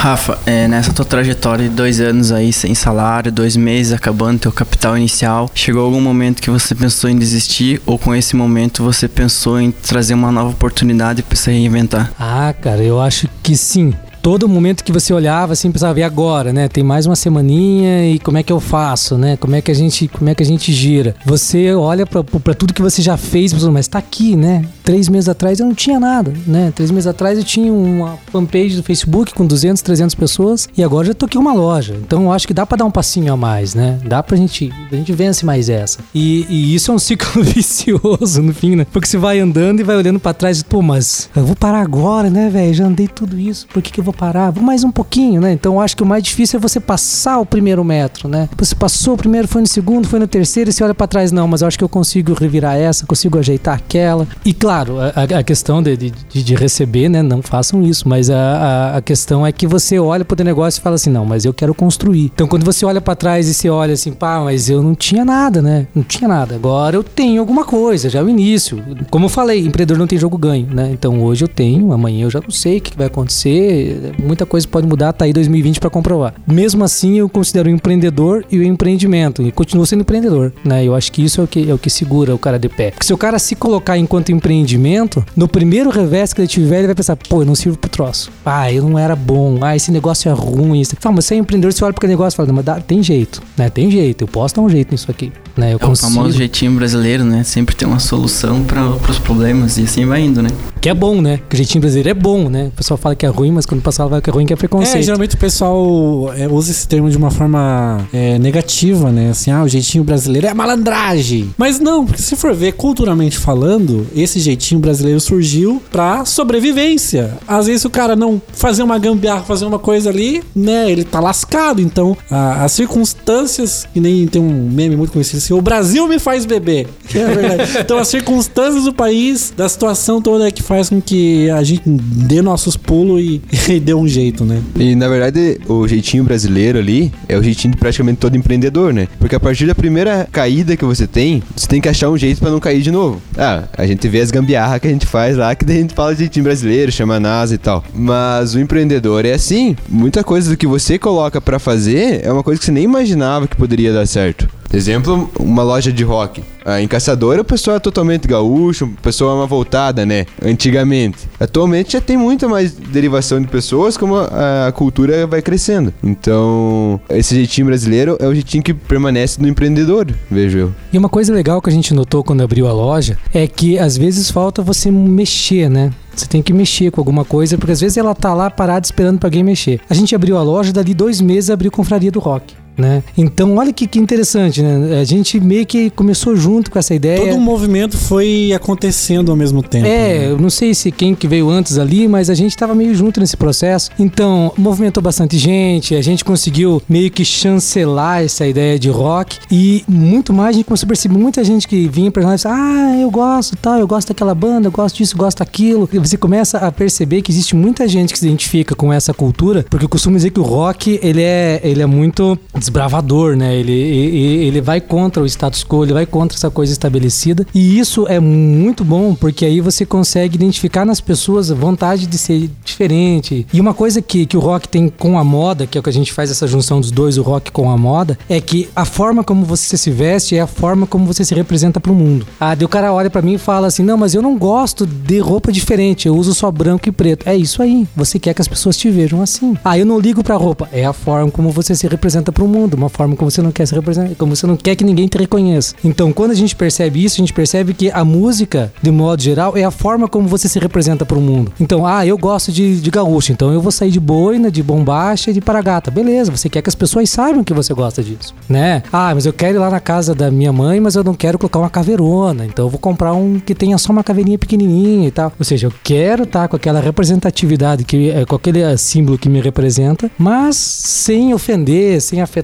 [0.00, 4.50] Rafa, é, nessa tua trajetória de dois anos aí sem salário, dois meses acabando teu
[4.50, 9.06] capital inicial, chegou algum momento que você pensou em desistir ou com esse momento você
[9.06, 12.10] pensou em trazer uma nova oportunidade para se reinventar?
[12.18, 13.92] Ah, cara, eu acho que sim.
[14.22, 16.68] Todo momento que você olhava assim, pensava, e agora, né?
[16.68, 19.36] Tem mais uma semaninha e como é que eu faço, né?
[19.36, 21.16] Como é que a gente, como é que a gente gira?
[21.24, 24.64] Você olha pra tudo que você já fez, mas tá aqui, né?
[24.84, 26.70] Três meses atrás eu não tinha nada, né?
[26.74, 31.06] Três meses atrás eu tinha uma fanpage do Facebook com 200, 300 pessoas e agora
[31.06, 31.96] já tô aqui uma loja.
[32.00, 33.98] Então eu acho que dá pra dar um passinho a mais, né?
[34.04, 36.00] Dá pra gente, a gente vence mais essa.
[36.14, 38.86] E, e isso é um ciclo vicioso no fim, né?
[38.92, 41.80] Porque você vai andando e vai olhando pra trás e, pô, mas eu vou parar
[41.80, 42.74] agora, né, velho?
[42.74, 44.50] Já andei tudo isso, por que, que eu vou parar?
[44.50, 45.52] Vou mais um pouquinho, né?
[45.52, 48.48] Então acho que o mais difícil é você passar o primeiro metro, né?
[48.58, 51.32] Você passou o primeiro, foi no segundo, foi no terceiro e você olha pra trás,
[51.32, 54.26] não, mas eu acho que eu consigo revirar essa, consigo ajeitar aquela.
[54.44, 56.10] E claro, a, a- questão de, de,
[56.42, 57.22] de receber, né?
[57.22, 60.82] Não façam isso, mas a, a, a questão é que você olha pro negócio e
[60.82, 62.30] fala assim, não, mas eu quero construir.
[62.34, 65.24] Então quando você olha pra trás e você olha assim, pá, mas eu não tinha
[65.24, 65.86] nada, né?
[65.94, 66.54] Não tinha nada.
[66.54, 68.82] Agora eu tenho alguma coisa, já é o início.
[69.10, 70.90] Como eu falei, empreendedor não tem jogo ganho, né?
[70.92, 73.99] Então hoje eu tenho, amanhã eu já não sei o que vai acontecer.
[74.18, 76.34] Muita coisa pode mudar, tá aí 2020 pra comprovar.
[76.46, 79.42] Mesmo assim, eu considero o empreendedor e o empreendimento.
[79.42, 80.84] E continuo sendo empreendedor, né?
[80.84, 82.90] Eu acho que isso é o que, é o que segura o cara de pé.
[82.90, 86.86] Porque se o cara se colocar enquanto empreendimento, no primeiro revés que ele tiver, ele
[86.88, 88.30] vai pensar, pô, eu não sirvo pro troço.
[88.44, 89.58] Ah, eu não era bom.
[89.62, 90.80] Ah, esse negócio é ruim.
[90.80, 90.96] Isso.
[91.00, 93.42] Fala, mas você é empreendedor, você olha pro negócio e fala, mas dá- tem jeito,
[93.56, 93.68] né?
[93.70, 94.22] Tem jeito.
[94.24, 95.74] Eu posso dar um jeito nisso aqui, né?
[95.74, 97.42] Eu É o famoso jeitinho brasileiro, né?
[97.44, 100.48] Sempre tem uma solução para os problemas e assim vai indo, né?
[100.80, 101.40] Que é bom, né?
[101.48, 102.66] Que o jeitinho brasileiro é bom, né?
[102.68, 104.54] O pessoal fala que é ruim, mas quando passar vai que é ruim, que é
[104.54, 105.02] É, preconceito.
[105.04, 109.30] geralmente o pessoal é, usa esse termo de uma forma é, negativa, né?
[109.30, 111.54] Assim, ah, o jeitinho brasileiro é malandragem.
[111.58, 117.36] Mas não, porque se for ver culturalmente falando, esse jeitinho brasileiro surgiu pra sobrevivência.
[117.46, 120.90] Às vezes o cara não fazer uma gambiarra, fazer uma coisa ali, né?
[120.90, 121.80] Ele tá lascado.
[121.80, 126.18] Então, a- as circunstâncias, que nem tem um meme muito conhecido assim, o Brasil me
[126.18, 126.86] faz beber.
[127.12, 127.72] É verdade.
[127.80, 131.82] então, as circunstâncias do país, da situação toda é que faz com que a gente
[131.86, 133.42] dê nossos pulos e,
[133.80, 134.62] dê um jeito, né?
[134.76, 139.08] E na verdade, o jeitinho brasileiro ali é o jeitinho de praticamente todo empreendedor, né?
[139.18, 142.40] Porque a partir da primeira caída que você tem, você tem que achar um jeito
[142.40, 143.20] pra não cair de novo.
[143.36, 145.94] Ah, a gente vê as gambiarras que a gente faz lá, que daí a gente
[145.94, 147.84] fala de jeitinho brasileiro, chama a NASA e tal.
[147.94, 149.76] Mas o empreendedor é assim.
[149.88, 153.48] Muita coisa do que você coloca pra fazer é uma coisa que você nem imaginava
[153.48, 154.59] que poderia dar certo.
[154.72, 156.42] Exemplo, uma loja de rock.
[156.64, 160.26] Ah, em Caçadora, o pessoal é totalmente gaúcho, o pessoal é uma voltada, né?
[160.42, 161.28] Antigamente.
[161.40, 165.92] Atualmente já tem muita mais derivação de pessoas, como a, a cultura vai crescendo.
[166.04, 170.74] Então, esse jeitinho brasileiro é o jeitinho que permanece no empreendedor, vejo eu.
[170.92, 173.96] E uma coisa legal que a gente notou quando abriu a loja é que às
[173.96, 175.90] vezes falta você mexer, né?
[176.14, 179.18] Você tem que mexer com alguma coisa, porque às vezes ela tá lá parada esperando
[179.18, 179.80] pra alguém mexer.
[179.88, 182.59] A gente abriu a loja, dali dois meses abriu Confraria do Rock.
[182.76, 183.02] Né?
[183.16, 185.00] Então, olha que, que interessante, né?
[185.00, 187.20] A gente meio que começou junto com essa ideia.
[187.20, 189.86] Todo o movimento foi acontecendo ao mesmo tempo.
[189.86, 190.30] É, né?
[190.30, 193.20] eu não sei se quem que veio antes ali, mas a gente tava meio junto
[193.20, 193.90] nesse processo.
[193.98, 199.84] Então, movimentou bastante gente, a gente conseguiu meio que chancelar essa ideia de rock e
[199.88, 203.10] muito mais a gente começou a perceber muita gente que vinha pra nós, ah, eu
[203.10, 205.88] gosto, tal, eu gosto daquela banda, eu gosto disso, eu gosto daquilo.
[205.92, 209.64] E você começa a perceber que existe muita gente que se identifica com essa cultura,
[209.68, 213.56] porque eu costumo dizer que o rock, ele é, ele é muito desbravador, né?
[213.56, 217.46] Ele, ele, ele vai contra o status quo, ele vai contra essa coisa estabelecida.
[217.52, 222.18] E isso é muito bom, porque aí você consegue identificar nas pessoas a vontade de
[222.18, 223.46] ser diferente.
[223.52, 225.90] E uma coisa que, que o rock tem com a moda, que é o que
[225.90, 228.84] a gente faz essa junção dos dois, o rock com a moda, é que a
[228.84, 232.26] forma como você se veste é a forma como você se representa pro mundo.
[232.38, 234.86] Ah, daí o cara olha para mim e fala assim: não, mas eu não gosto
[234.86, 237.28] de roupa diferente, eu uso só branco e preto.
[237.28, 239.56] É isso aí, você quer que as pessoas te vejam assim.
[239.64, 240.68] Ah, eu não ligo pra roupa.
[240.72, 243.66] É a forma como você se representa pro mundo, uma forma como você não quer
[243.66, 245.74] se representar, como você não quer que ninguém te reconheça.
[245.84, 249.56] Então, quando a gente percebe isso, a gente percebe que a música, de modo geral,
[249.56, 251.52] é a forma como você se representa pro mundo.
[251.60, 255.30] Então, ah, eu gosto de, de gaúcho, então eu vou sair de boina, de bombacha
[255.30, 255.90] e de paragata.
[255.90, 258.82] Beleza, você quer que as pessoas saibam que você gosta disso, né?
[258.92, 261.38] Ah, mas eu quero ir lá na casa da minha mãe, mas eu não quero
[261.38, 265.10] colocar uma caveirona, então eu vou comprar um que tenha só uma caveirinha pequenininha e
[265.10, 265.32] tal.
[265.38, 269.28] Ou seja, eu quero estar com aquela representatividade, que, é, com aquele eh, símbolo que
[269.28, 272.39] me representa, mas sem ofender, sem afetar.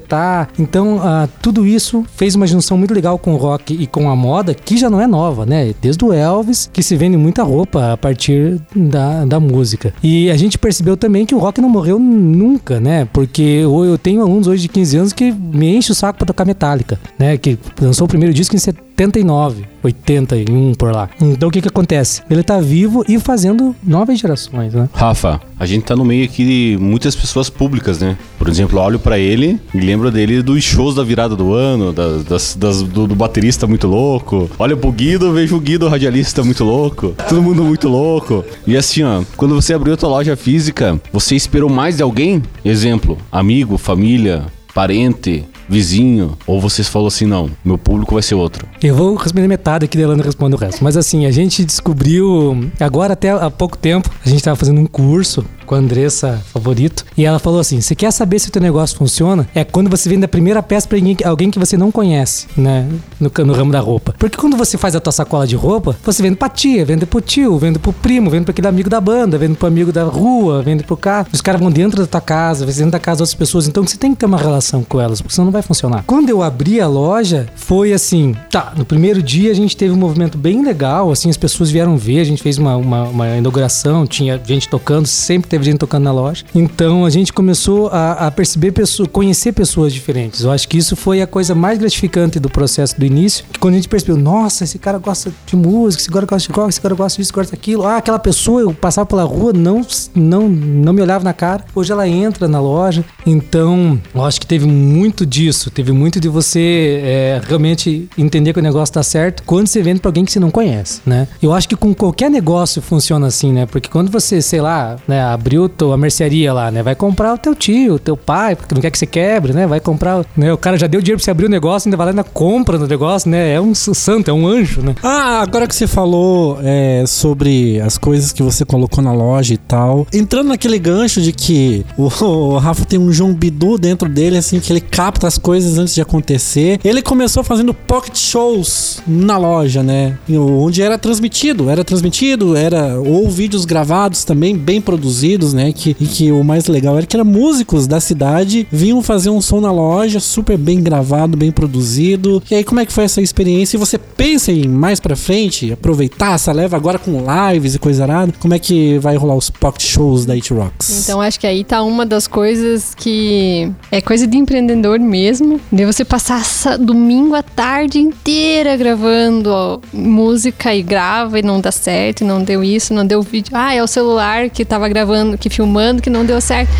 [0.59, 4.17] Então, ah, tudo isso fez uma junção muito legal com o rock e com a
[4.17, 5.75] moda, que já não é nova, né?
[5.81, 9.93] Desde o Elvis, que se vende muita roupa a partir da, da música.
[10.03, 13.07] E a gente percebeu também que o rock não morreu nunca, né?
[13.13, 16.45] Porque eu, tenho alunos hoje de 15 anos que me enchem o saco pra tocar
[16.45, 17.37] Metallica, né?
[17.37, 18.59] Que lançou o primeiro disco em
[18.97, 21.09] 79, 81 por lá.
[21.21, 22.23] Então o que que acontece?
[22.31, 24.89] Ele tá vivo e fazendo novas gerações, né?
[24.95, 26.45] Rafa, a gente tá no meio aqui
[26.77, 28.17] de muitas pessoas públicas, né?
[28.39, 32.25] Por exemplo, olho pra ele e lembro dele dos shows da virada do ano, das,
[32.25, 34.51] das- das- do, do baterista muito louco.
[34.59, 37.15] Olha pro Guido, vejo o Guido radialista muito louco.
[37.29, 38.45] Todo mundo muito louco.
[38.67, 42.43] E assim, ó, quando você abriu a tua loja física, você esperou mais de alguém?
[42.65, 44.45] Exemplo, amigo, família,
[44.75, 48.67] parente, vizinho, ou você falou assim, não, meu público vai ser outro.
[48.83, 50.83] Eu vou responder metade aqui, Delano responde o resto.
[50.83, 54.87] Mas assim, a gente descobriu, agora até há pouco tempo, a gente tava fazendo um
[54.87, 58.63] curso com a Andressa Favorito, e ela falou assim: você quer saber se o teu
[58.63, 59.49] negócio funciona?
[59.55, 62.89] É quando você vende a primeira peça pra alguém, que você não conhece, né?
[63.19, 64.15] No, no ramo da roupa.
[64.19, 67.21] Porque quando você faz a tua sacola de roupa, você vende pra tia, vende pro
[67.21, 70.63] tio, vende pro primo, vende pra aquele amigo da banda, vende pro amigo da rua,
[70.63, 71.27] vende pro carro.
[71.33, 73.67] Os caras vão dentro da tua casa, vão dentro da casa das outras pessoas.
[73.67, 76.05] Então você tem que ter uma relação com elas, porque senão não vai funcionar.
[76.07, 79.97] Quando eu abri a loja, foi assim: tá, no primeiro dia a gente teve um
[79.97, 84.07] movimento bem legal, assim, as pessoas vieram ver, a gente fez uma, uma, uma inauguração,
[84.07, 86.45] tinha gente tocando, sempre teve gente tocando na loja.
[86.55, 90.43] Então a gente começou a, a perceber pessoas, conhecer pessoas diferentes.
[90.43, 93.75] Eu acho que isso foi a coisa mais gratificante do processo do início, que quando
[93.75, 96.81] a gente percebeu, nossa, esse cara gosta de música, esse cara gosta de rock, esse
[96.81, 97.87] cara gosta disso, gosta daquilo.
[97.87, 99.85] Ah, aquela pessoa, eu passava pela rua, não,
[100.15, 101.65] não, não me olhava na cara.
[101.75, 103.05] Hoje ela entra na loja.
[103.27, 108.59] Então, eu acho que teve muito disso, teve muito de você é, realmente entender que
[108.59, 111.29] o negócio tá certo quando você vende pra alguém que você não conhece, né?
[111.41, 113.67] Eu acho que com qualquer negócio funciona assim, né?
[113.67, 116.83] Porque quando você, sei lá, né, abriu tua mercearia lá, né?
[116.83, 119.67] Vai comprar o teu tio, o teu pai, porque não quer que você quebre, né?
[119.67, 120.53] Vai comprar, né?
[120.53, 122.79] O cara já deu dinheiro pra você abrir o negócio, ainda vai lá ainda compra
[122.79, 123.53] no negócio, né?
[123.53, 124.95] É um santo, é um anjo, né?
[125.03, 129.59] Ah, agora que você falou é, sobre as coisas que você colocou na loja e
[129.59, 134.39] tal, entrando naquele gancho de que o, o Rafa tem um João Bidu dentro dele,
[134.39, 136.79] assim, que ele capta as coisas antes de acontecer.
[136.85, 140.19] Ele começou fazendo pocket shows na loja, né?
[140.29, 145.73] Onde era transmitido, era transmitido, era ou vídeos gravados também, bem produzidos, né?
[145.73, 149.41] Que, e que o mais legal era que era músicos da cidade vinham fazer um
[149.41, 152.43] som na loja, super bem gravado, bem produzido.
[152.51, 153.77] E aí, como é que foi essa experiência?
[153.77, 157.23] E você pensa em mais pra frente, aproveitar essa leva agora com
[157.53, 158.33] lives e coisa arada?
[158.39, 161.03] Como é que vai rolar os pocket shows da It Rocks?
[161.03, 165.26] Então acho que aí tá uma das coisas que é coisa de empreendedor mesmo.
[165.73, 171.73] De você passar domingo a tarde inteira gravando ó, música e grava e não dá
[171.73, 173.53] certo, não deu isso, não deu vídeo.
[173.55, 176.71] Ah, é o celular que tava gravando, que filmando, que não deu certo.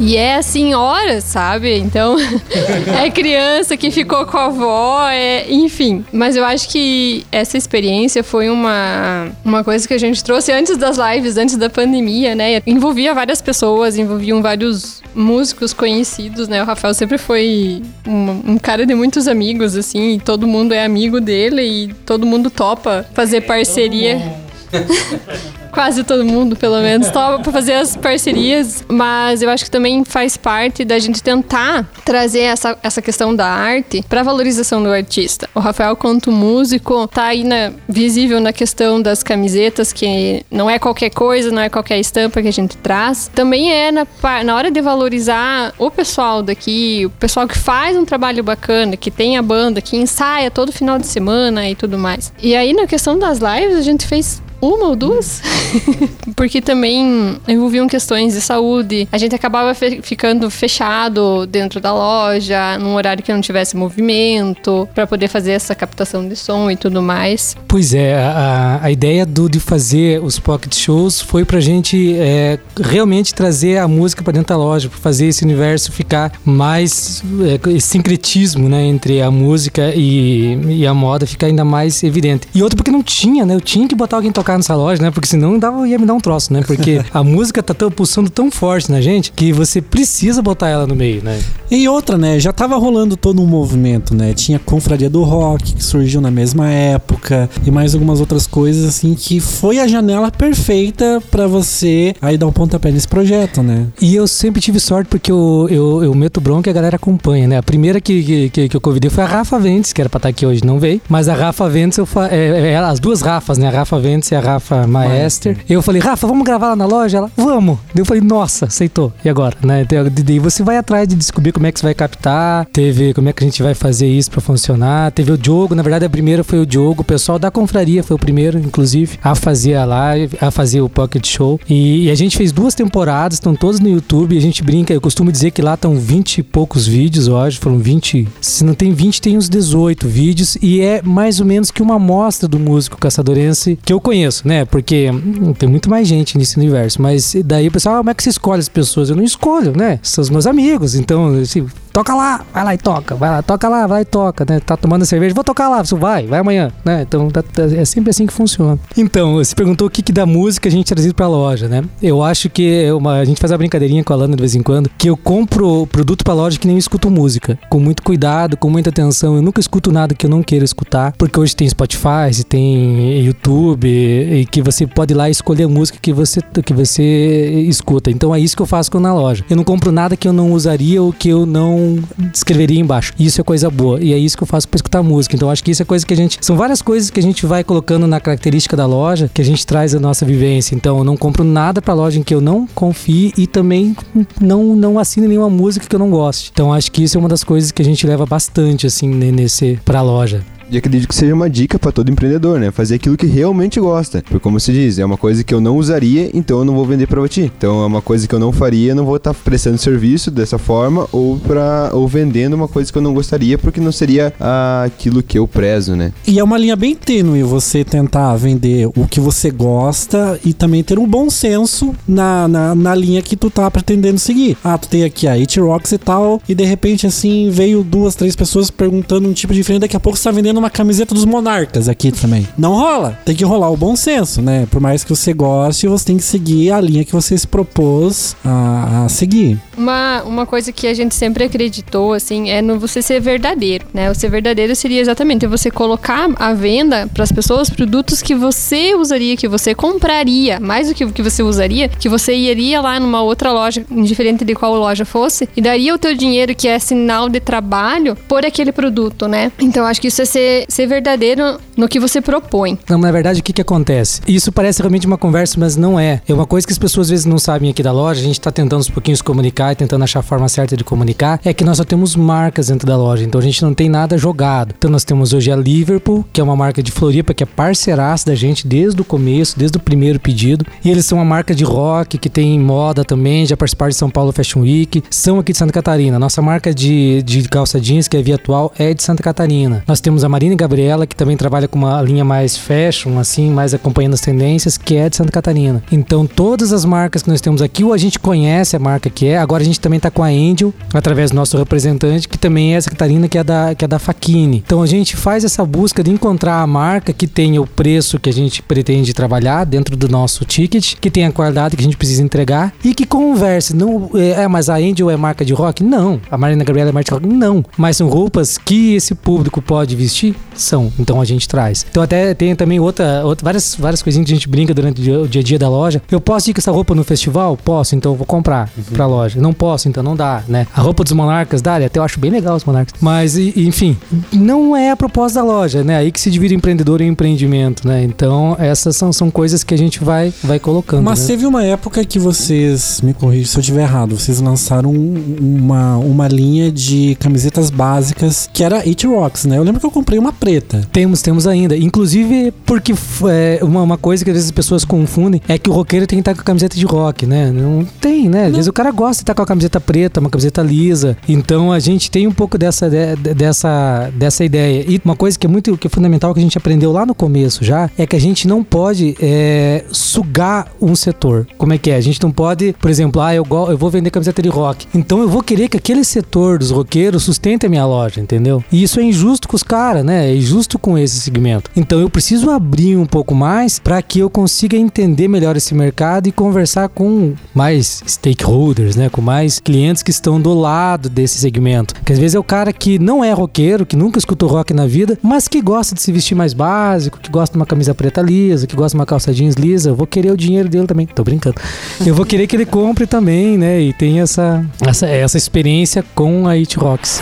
[0.00, 1.76] E é assim, horas, sabe?
[1.76, 2.16] Então,
[3.02, 6.04] é criança que ficou com a avó, é, enfim.
[6.12, 10.76] Mas eu acho que essa experiência foi uma, uma coisa que a gente trouxe antes
[10.76, 12.62] das lives, antes da pandemia, né?
[12.64, 16.62] Envolvia várias pessoas, envolviam vários músicos conhecidos, né?
[16.62, 20.84] O Rafael sempre foi um, um cara de muitos amigos, assim, e todo mundo é
[20.84, 24.47] amigo dele e todo mundo topa fazer parceria.
[25.72, 28.84] quase todo mundo, pelo menos, topa pra fazer as parcerias.
[28.88, 33.46] Mas eu acho que também faz parte da gente tentar trazer essa, essa questão da
[33.46, 35.48] arte pra valorização do artista.
[35.54, 40.78] O Rafael, quanto músico, tá aí na, visível na questão das camisetas, que não é
[40.78, 43.30] qualquer coisa, não é qualquer estampa que a gente traz.
[43.34, 44.06] Também é na,
[44.44, 49.10] na hora de valorizar o pessoal daqui, o pessoal que faz um trabalho bacana, que
[49.10, 52.32] tem a banda, que ensaia todo final de semana e tudo mais.
[52.42, 55.40] E aí, na questão das lives, a gente fez uma ou duas?
[56.36, 59.08] Porque também envolviam questões de saúde.
[59.10, 64.88] A gente acabava fe- ficando fechado dentro da loja, num horário que não tivesse movimento,
[64.94, 67.56] para poder fazer essa captação de som e tudo mais.
[67.66, 72.58] Pois é, a, a ideia do, de fazer os pocket shows foi pra gente é,
[72.80, 77.22] realmente trazer a música pra dentro da loja, pra fazer esse universo ficar mais.
[77.66, 82.46] É, esse sincretismo né, entre a música e, e a moda ficar ainda mais evidente.
[82.54, 83.54] E outra porque não tinha, né?
[83.54, 85.10] Eu tinha que botar alguém tocar nessa loja, né?
[85.10, 86.62] Porque senão dava, ia me dar um troço, né?
[86.66, 90.86] Porque a música tá tão, pulsando tão forte na gente que você precisa botar ela
[90.86, 91.38] no meio, né?
[91.70, 92.40] E outra, né?
[92.40, 94.32] Já tava rolando todo um movimento, né?
[94.32, 99.14] Tinha Confraria do Rock, que surgiu na mesma época, e mais algumas outras coisas, assim,
[99.14, 103.86] que foi a janela perfeita pra você aí dar um pontapé nesse projeto, né?
[104.00, 107.46] E eu sempre tive sorte porque eu, eu, eu meto bronca e a galera acompanha,
[107.46, 107.58] né?
[107.58, 110.28] A primeira que, que, que eu convidei foi a Rafa Ventes, que era pra estar
[110.28, 111.00] aqui hoje, não veio.
[111.08, 112.28] Mas a Rafa Ventes, eu fa...
[112.28, 113.68] é, é, as duas Rafas, né?
[113.68, 115.56] A Rafa Ventes e a Rafa Maester.
[115.68, 117.18] Eu falei, Rafa, vamos gravar lá na loja?
[117.18, 117.78] Ela, vamos.
[117.94, 119.12] Daí eu falei, nossa, aceitou.
[119.24, 119.56] E agora?
[119.62, 119.86] Né?
[120.24, 123.32] Daí você vai atrás de descobrir como é que você vai captar, teve como é
[123.32, 125.10] que a gente vai fazer isso pra funcionar.
[125.12, 128.16] Teve o Diogo, na verdade a primeira foi o Diogo, o pessoal da confraria foi
[128.16, 131.60] o primeiro, inclusive, a fazer a live, a fazer o Pocket Show.
[131.68, 134.36] E, e a gente fez duas temporadas, estão todas no YouTube.
[134.36, 137.78] A gente brinca, eu costumo dizer que lá estão 20 e poucos vídeos, hoje foram
[137.78, 138.28] 20.
[138.40, 140.56] Se não tem 20, tem uns 18 vídeos.
[140.60, 144.64] E é mais ou menos que uma amostra do músico caçadorense que eu conheço, né?
[144.64, 147.00] Porque hum, tem muito mais gente nesse universo.
[147.00, 149.10] Mas daí o pessoal, ah, como é que você escolhe as pessoas?
[149.10, 149.98] Eu não escolho, né?
[150.02, 150.94] São os meus amigos.
[150.94, 151.66] Então, assim,
[151.98, 154.60] toca lá, vai lá e toca, vai lá, toca lá, vai e toca, né?
[154.60, 157.02] Tá tomando cerveja, vou tocar lá, você vai, vai amanhã, né?
[157.02, 158.78] Então tá- tá- é sempre assim que funciona.
[158.96, 161.82] Então, você perguntou o que, que da música a gente trazido pra loja, né?
[162.00, 164.54] Eu acho que é uma, a gente faz uma brincadeirinha com a Lana de vez
[164.54, 168.56] em quando, que eu compro produto pra loja que nem escuto música, com muito cuidado,
[168.56, 169.34] com muita atenção.
[169.34, 173.88] Eu nunca escuto nada que eu não queira escutar, porque hoje tem Spotify, tem YouTube,
[173.88, 178.08] e que você pode ir lá escolher a música que você, que você escuta.
[178.10, 179.44] Então é isso que eu faço com na loja.
[179.50, 181.87] Eu não compro nada que eu não usaria ou que eu não
[182.32, 183.12] escreveria embaixo.
[183.18, 184.00] Isso é coisa boa.
[184.00, 185.34] E é isso que eu faço para escutar música.
[185.36, 186.38] Então acho que isso é coisa que a gente.
[186.40, 189.66] São várias coisas que a gente vai colocando na característica da loja que a gente
[189.66, 190.74] traz a nossa vivência.
[190.74, 193.96] Então eu não compro nada pra loja em que eu não confie e também
[194.40, 196.50] não, não assino nenhuma música que eu não goste.
[196.52, 199.78] Então acho que isso é uma das coisas que a gente leva bastante assim nesse
[199.84, 200.44] pra loja.
[200.70, 202.70] E acredito que seja uma dica pra todo empreendedor, né?
[202.70, 204.22] Fazer aquilo que realmente gosta.
[204.22, 206.84] Porque como se diz, é uma coisa que eu não usaria, então eu não vou
[206.84, 207.50] vender pra ti.
[207.56, 210.58] Então é uma coisa que eu não faria, eu não vou estar prestando serviço dessa
[210.58, 214.84] forma ou para ou vendendo uma coisa que eu não gostaria, porque não seria ah,
[214.86, 216.12] aquilo que eu prezo, né?
[216.26, 220.84] E é uma linha bem tênue você tentar vender o que você gosta e também
[220.84, 224.56] ter um bom senso na, na, na linha que tu tá pretendendo seguir.
[224.62, 228.14] Ah, tu tem aqui a It Rocks e tal, e de repente assim veio duas,
[228.14, 231.24] três pessoas perguntando um tipo diferente, daqui a pouco você tá vendendo uma camiseta dos
[231.24, 232.46] monarcas aqui também.
[232.56, 233.18] Não rola.
[233.24, 234.66] Tem que rolar o bom senso, né?
[234.70, 238.36] Por mais que você goste, você tem que seguir a linha que você se propôs
[238.44, 239.58] a, a seguir.
[239.76, 244.10] Uma, uma coisa que a gente sempre acreditou, assim, é no você ser verdadeiro, né?
[244.10, 248.94] O ser verdadeiro seria exatamente você colocar à venda para as pessoas produtos que você
[248.94, 252.98] usaria, que você compraria, mais do que o que você usaria, que você iria lá
[252.98, 256.78] numa outra loja, indiferente de qual loja fosse, e daria o teu dinheiro, que é
[256.78, 259.52] sinal de trabalho, por aquele produto, né?
[259.58, 260.38] Então acho que isso é ser,
[260.68, 262.78] ser verdadeiro no que você propõe.
[262.88, 264.20] Não, na verdade, o que que acontece?
[264.26, 266.20] Isso parece realmente uma conversa, mas não é.
[266.28, 268.40] É uma coisa que as pessoas às vezes não sabem aqui da loja, a gente
[268.40, 271.64] tá tentando uns pouquinhos comunicar e tentando achar a forma certa de comunicar, é que
[271.64, 274.74] nós só temos marcas dentro da loja, então a gente não tem nada jogado.
[274.76, 278.26] Então nós temos hoje a Liverpool, que é uma marca de Floripa, que é parceiraça
[278.26, 280.66] da gente desde o começo, desde o primeiro pedido.
[280.84, 284.10] E eles são uma marca de rock, que tem moda também, já participaram de São
[284.10, 286.18] Paulo Fashion Week, são aqui de Santa Catarina.
[286.18, 289.82] Nossa marca de, de calça jeans, que é Via Atual, é de Santa Catarina.
[289.86, 293.74] Nós temos a Marina Gabriela, que também trabalha com uma linha mais fashion, assim, mais
[293.74, 295.82] acompanhando as tendências, que é de Santa Catarina.
[295.90, 299.26] Então, todas as marcas que nós temos aqui, ou a gente conhece a marca que
[299.26, 302.76] é, agora a gente também tá com a Angel, através do nosso representante, que também
[302.76, 304.62] é Santa Catarina, que é da, que é da Faquini.
[304.64, 308.30] Então, a gente faz essa busca de encontrar a marca que tenha o preço que
[308.30, 311.96] a gente pretende trabalhar dentro do nosso ticket, que tenha a qualidade que a gente
[311.96, 313.74] precisa entregar e que converse.
[313.74, 315.82] Não, é, é, mas a Angel é marca de rock?
[315.82, 316.20] Não.
[316.30, 317.26] A Marina Gabriela é marca de rock?
[317.26, 317.64] Não.
[317.76, 320.92] Mas são roupas que esse público pode vestir realmente são.
[320.98, 321.86] Então a gente traz.
[321.88, 325.28] Então até tem também outra, outra várias, várias coisinhas que a gente brinca durante o
[325.28, 326.02] dia, a dia da loja.
[326.10, 327.56] Eu posso ir com essa roupa no festival?
[327.64, 329.40] Posso, então eu vou comprar pra loja.
[329.40, 330.66] Não posso, então não dá, né?
[330.74, 332.94] A roupa dos monarcas dá, até eu acho bem legal os monarcas.
[333.00, 333.96] Mas, enfim,
[334.32, 335.96] não é a proposta da loja, né?
[335.96, 338.02] Aí que se divide empreendedor e empreendimento, né?
[338.02, 341.04] Então essas são, são coisas que a gente vai, vai colocando.
[341.04, 341.26] Mas né?
[341.28, 345.96] teve uma época que vocês, me corrija se eu estiver errado, vocês lançaram um- uma,
[345.98, 349.56] uma linha de camisetas básicas que era It Rocks, né?
[349.58, 350.80] Eu lembro que eu comprei uma preta.
[350.92, 351.76] Temos, temos ainda.
[351.76, 352.94] Inclusive, porque
[353.28, 356.18] é, uma, uma coisa que às vezes as pessoas confundem é que o roqueiro tem
[356.18, 357.50] que estar com a camiseta de rock, né?
[357.50, 358.46] Não tem, né?
[358.46, 361.16] Às vezes o cara gosta de estar com a camiseta preta, uma camiseta lisa.
[361.28, 364.84] Então a gente tem um pouco dessa, de- de- dessa, dessa ideia.
[364.88, 367.14] E uma coisa que é muito que é fundamental que a gente aprendeu lá no
[367.14, 371.46] começo já é que a gente não pode é, sugar um setor.
[371.58, 371.96] Como é que é?
[371.96, 374.86] A gente não pode, por exemplo, ah, eu, go- eu vou vender camiseta de rock.
[374.94, 378.62] Então eu vou querer que aquele setor dos roqueiros sustente a minha loja, entendeu?
[378.72, 380.30] E isso é injusto com os caras, né?
[380.30, 381.70] É injusto com esse segmento.
[381.76, 386.28] Então eu preciso abrir um pouco mais para que eu consiga entender melhor esse mercado
[386.28, 389.08] e conversar com mais stakeholders, né?
[389.08, 391.94] Com mais clientes que estão do lado desse segmento.
[392.04, 394.86] Que às vezes é o cara que não é roqueiro, que nunca escutou rock na
[394.86, 398.22] vida, mas que gosta de se vestir mais básico, que gosta de uma camisa preta
[398.22, 399.90] lisa, que gosta de uma calça jeans lisa.
[399.90, 401.06] Eu vou querer o dinheiro dele também.
[401.06, 401.56] Tô brincando.
[402.04, 403.80] Eu vou querer que ele compre também, né?
[403.80, 407.20] E tenha essa, essa, essa experiência com a It Rocks.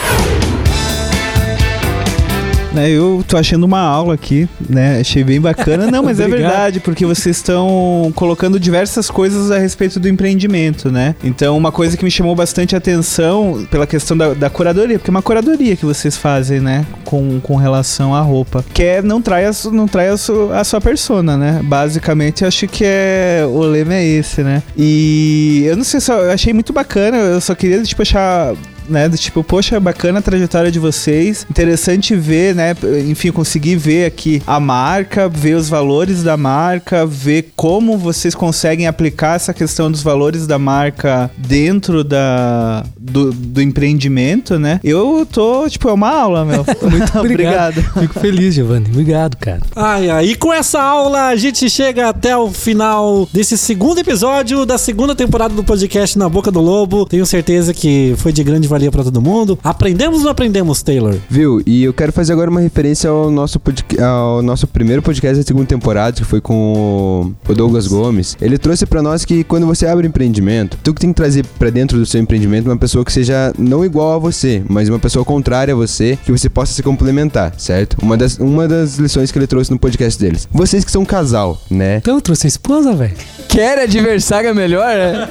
[2.76, 5.00] Né, eu tô achando uma aula aqui, né?
[5.00, 5.90] Achei bem bacana.
[5.90, 11.14] Não, mas é verdade, porque vocês estão colocando diversas coisas a respeito do empreendimento, né?
[11.24, 15.12] Então, uma coisa que me chamou bastante atenção pela questão da, da curadoria, porque é
[15.14, 16.84] uma curadoria que vocês fazem, né?
[17.04, 18.64] Com, com relação à roupa.
[18.74, 21.60] Que é não trai, a, não trai a, su- a sua persona, né?
[21.64, 23.44] Basicamente, acho que é.
[23.48, 24.62] O lema é esse, né?
[24.76, 28.54] E eu não sei só, eu achei muito bacana, eu só queria, tipo, achar
[28.88, 29.08] né?
[29.08, 31.46] Do tipo, poxa, bacana a trajetória de vocês.
[31.50, 32.74] Interessante ver, né?
[33.08, 38.86] Enfim, conseguir ver aqui a marca, ver os valores da marca, ver como vocês conseguem
[38.86, 44.80] aplicar essa questão dos valores da marca dentro da, do, do empreendimento, né?
[44.82, 46.64] Eu tô, tipo, é uma aula, meu.
[46.90, 47.82] Muito obrigado.
[48.00, 48.86] Fico feliz, Giovanni.
[48.90, 49.60] Obrigado, cara.
[49.74, 54.64] Ai, ai, e com essa aula a gente chega até o final desse segundo episódio
[54.64, 57.06] da segunda temporada do podcast Na Boca do Lobo.
[57.06, 59.58] Tenho certeza que foi de grande valia pra todo mundo.
[59.64, 61.16] Aprendemos ou não aprendemos, Taylor?
[61.28, 61.62] Viu?
[61.66, 63.60] E eu quero fazer agora uma referência ao nosso,
[64.00, 68.36] ao nosso primeiro podcast da segunda temporada, que foi com o Douglas Gomes.
[68.40, 71.46] Ele trouxe pra nós que quando você abre um empreendimento, tu que tem que trazer
[71.58, 74.98] pra dentro do seu empreendimento uma pessoa que seja não igual a você, mas uma
[74.98, 77.96] pessoa contrária a você, que você possa se complementar, certo?
[78.02, 80.46] Uma das, uma das lições que ele trouxe no podcast deles.
[80.52, 81.96] Vocês que são um casal, né?
[81.96, 83.14] Então, eu trouxe a esposa, velho.
[83.48, 85.28] Quer adversário melhor, né?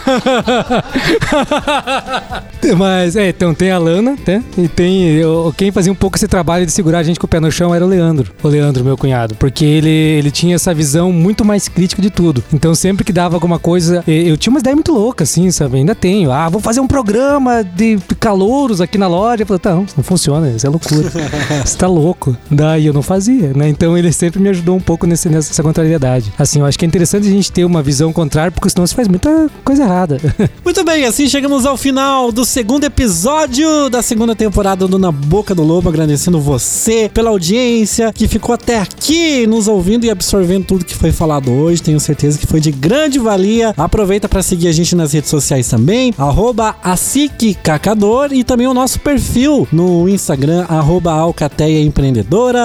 [2.78, 4.43] Mas, é, então tem a Lana, né?
[4.57, 5.03] E tem.
[5.15, 7.51] eu- quem fazia um pouco esse trabalho de segurar a gente com o pé no
[7.51, 8.31] chão era o Leandro.
[8.43, 9.36] O Leandro, meu cunhado.
[9.36, 12.43] Porque ele, ele tinha essa visão muito mais crítica de tudo.
[12.53, 14.03] Então, sempre que dava alguma coisa.
[14.07, 15.77] e- Eu tinha uma ideia muito louca, assim, sabe?
[15.77, 16.31] Ainda tenho.
[16.31, 19.43] Ah, vou fazer um programa de calouros aqui na loja.
[19.43, 21.11] Eu falei, tá, não, isso não funciona, isso é loucura.
[21.65, 22.36] Você tá louco.
[22.49, 23.67] Daí eu não fazia, né?
[23.69, 26.31] Então ele sempre me ajudou um pouco nesse, nessa contrariedade.
[26.38, 28.95] Assim, eu acho que é interessante a gente ter uma visão contrária, porque senão você
[28.95, 30.17] faz muita coisa errada.
[30.63, 33.24] Muito bem, assim chegamos ao final do segundo episódio
[33.89, 35.89] da segunda temporada do Na Boca do Lobo.
[35.89, 41.11] Agradecendo você pela audiência que ficou até aqui nos ouvindo e absorvendo tudo que foi
[41.11, 41.82] falado hoje.
[41.82, 43.73] Tenho certeza que foi de grande valia.
[43.76, 48.99] Aproveita para seguir a gente nas redes sociais também, arroba ASICCacador e também o nosso
[48.99, 51.15] perfil no Instagram, arroba.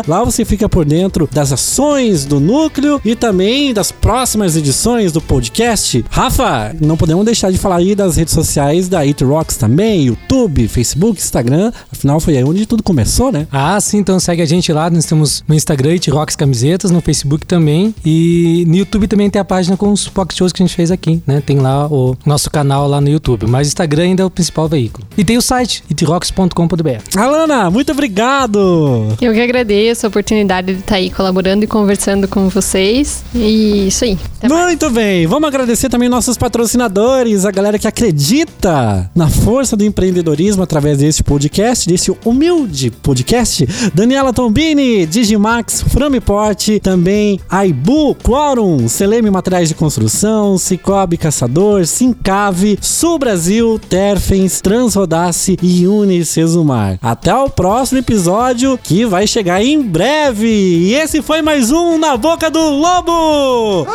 [0.06, 5.22] Lá você fica por dentro das ações do núcleo e também das próximas edições do
[5.22, 6.04] podcast.
[6.10, 10.49] Rafa, não podemos deixar de falar aí das redes sociais da It Rocks também, YouTube,
[10.68, 11.72] Facebook, Instagram.
[11.90, 13.46] Afinal, foi aí onde tudo começou, né?
[13.50, 14.90] Ah, sim, então segue a gente lá.
[14.90, 17.94] Nós temos no Instagram, It Rocks Camisetas, no Facebook também.
[18.04, 20.90] E no YouTube também tem a página com os pocket shows que a gente fez
[20.90, 21.42] aqui, né?
[21.44, 23.46] Tem lá o nosso canal lá no YouTube.
[23.46, 25.06] Mas o Instagram ainda é o principal veículo.
[25.16, 27.16] E tem o site, itrocks.com.br.
[27.16, 29.16] Alana, muito obrigado!
[29.20, 33.22] Eu que agradeço a oportunidade de estar aí colaborando e conversando com vocês.
[33.34, 34.18] E isso aí.
[34.48, 40.39] Muito bem, vamos agradecer também nossos patrocinadores, a galera que acredita na força do empreendedorismo
[40.48, 43.66] através desse podcast, desse humilde podcast.
[43.92, 53.18] Daniela Tombini, Digimax, Framiport, também Aibu, Quorum, Seleme Materiais de Construção, Cicobi Caçador, Sincave, Sul
[53.18, 56.98] Brasil, Terfens, Transrodace e Unicesumar.
[57.02, 60.48] Até o próximo episódio que vai chegar em breve.
[60.48, 63.86] E esse foi mais um Na Boca do Lobo!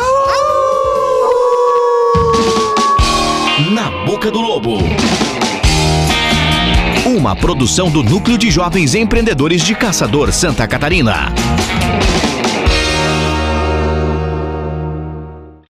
[3.72, 4.78] Na Boca do Lobo.
[7.16, 11.32] Uma produção do Núcleo de Jovens Empreendedores de Caçador, Santa Catarina.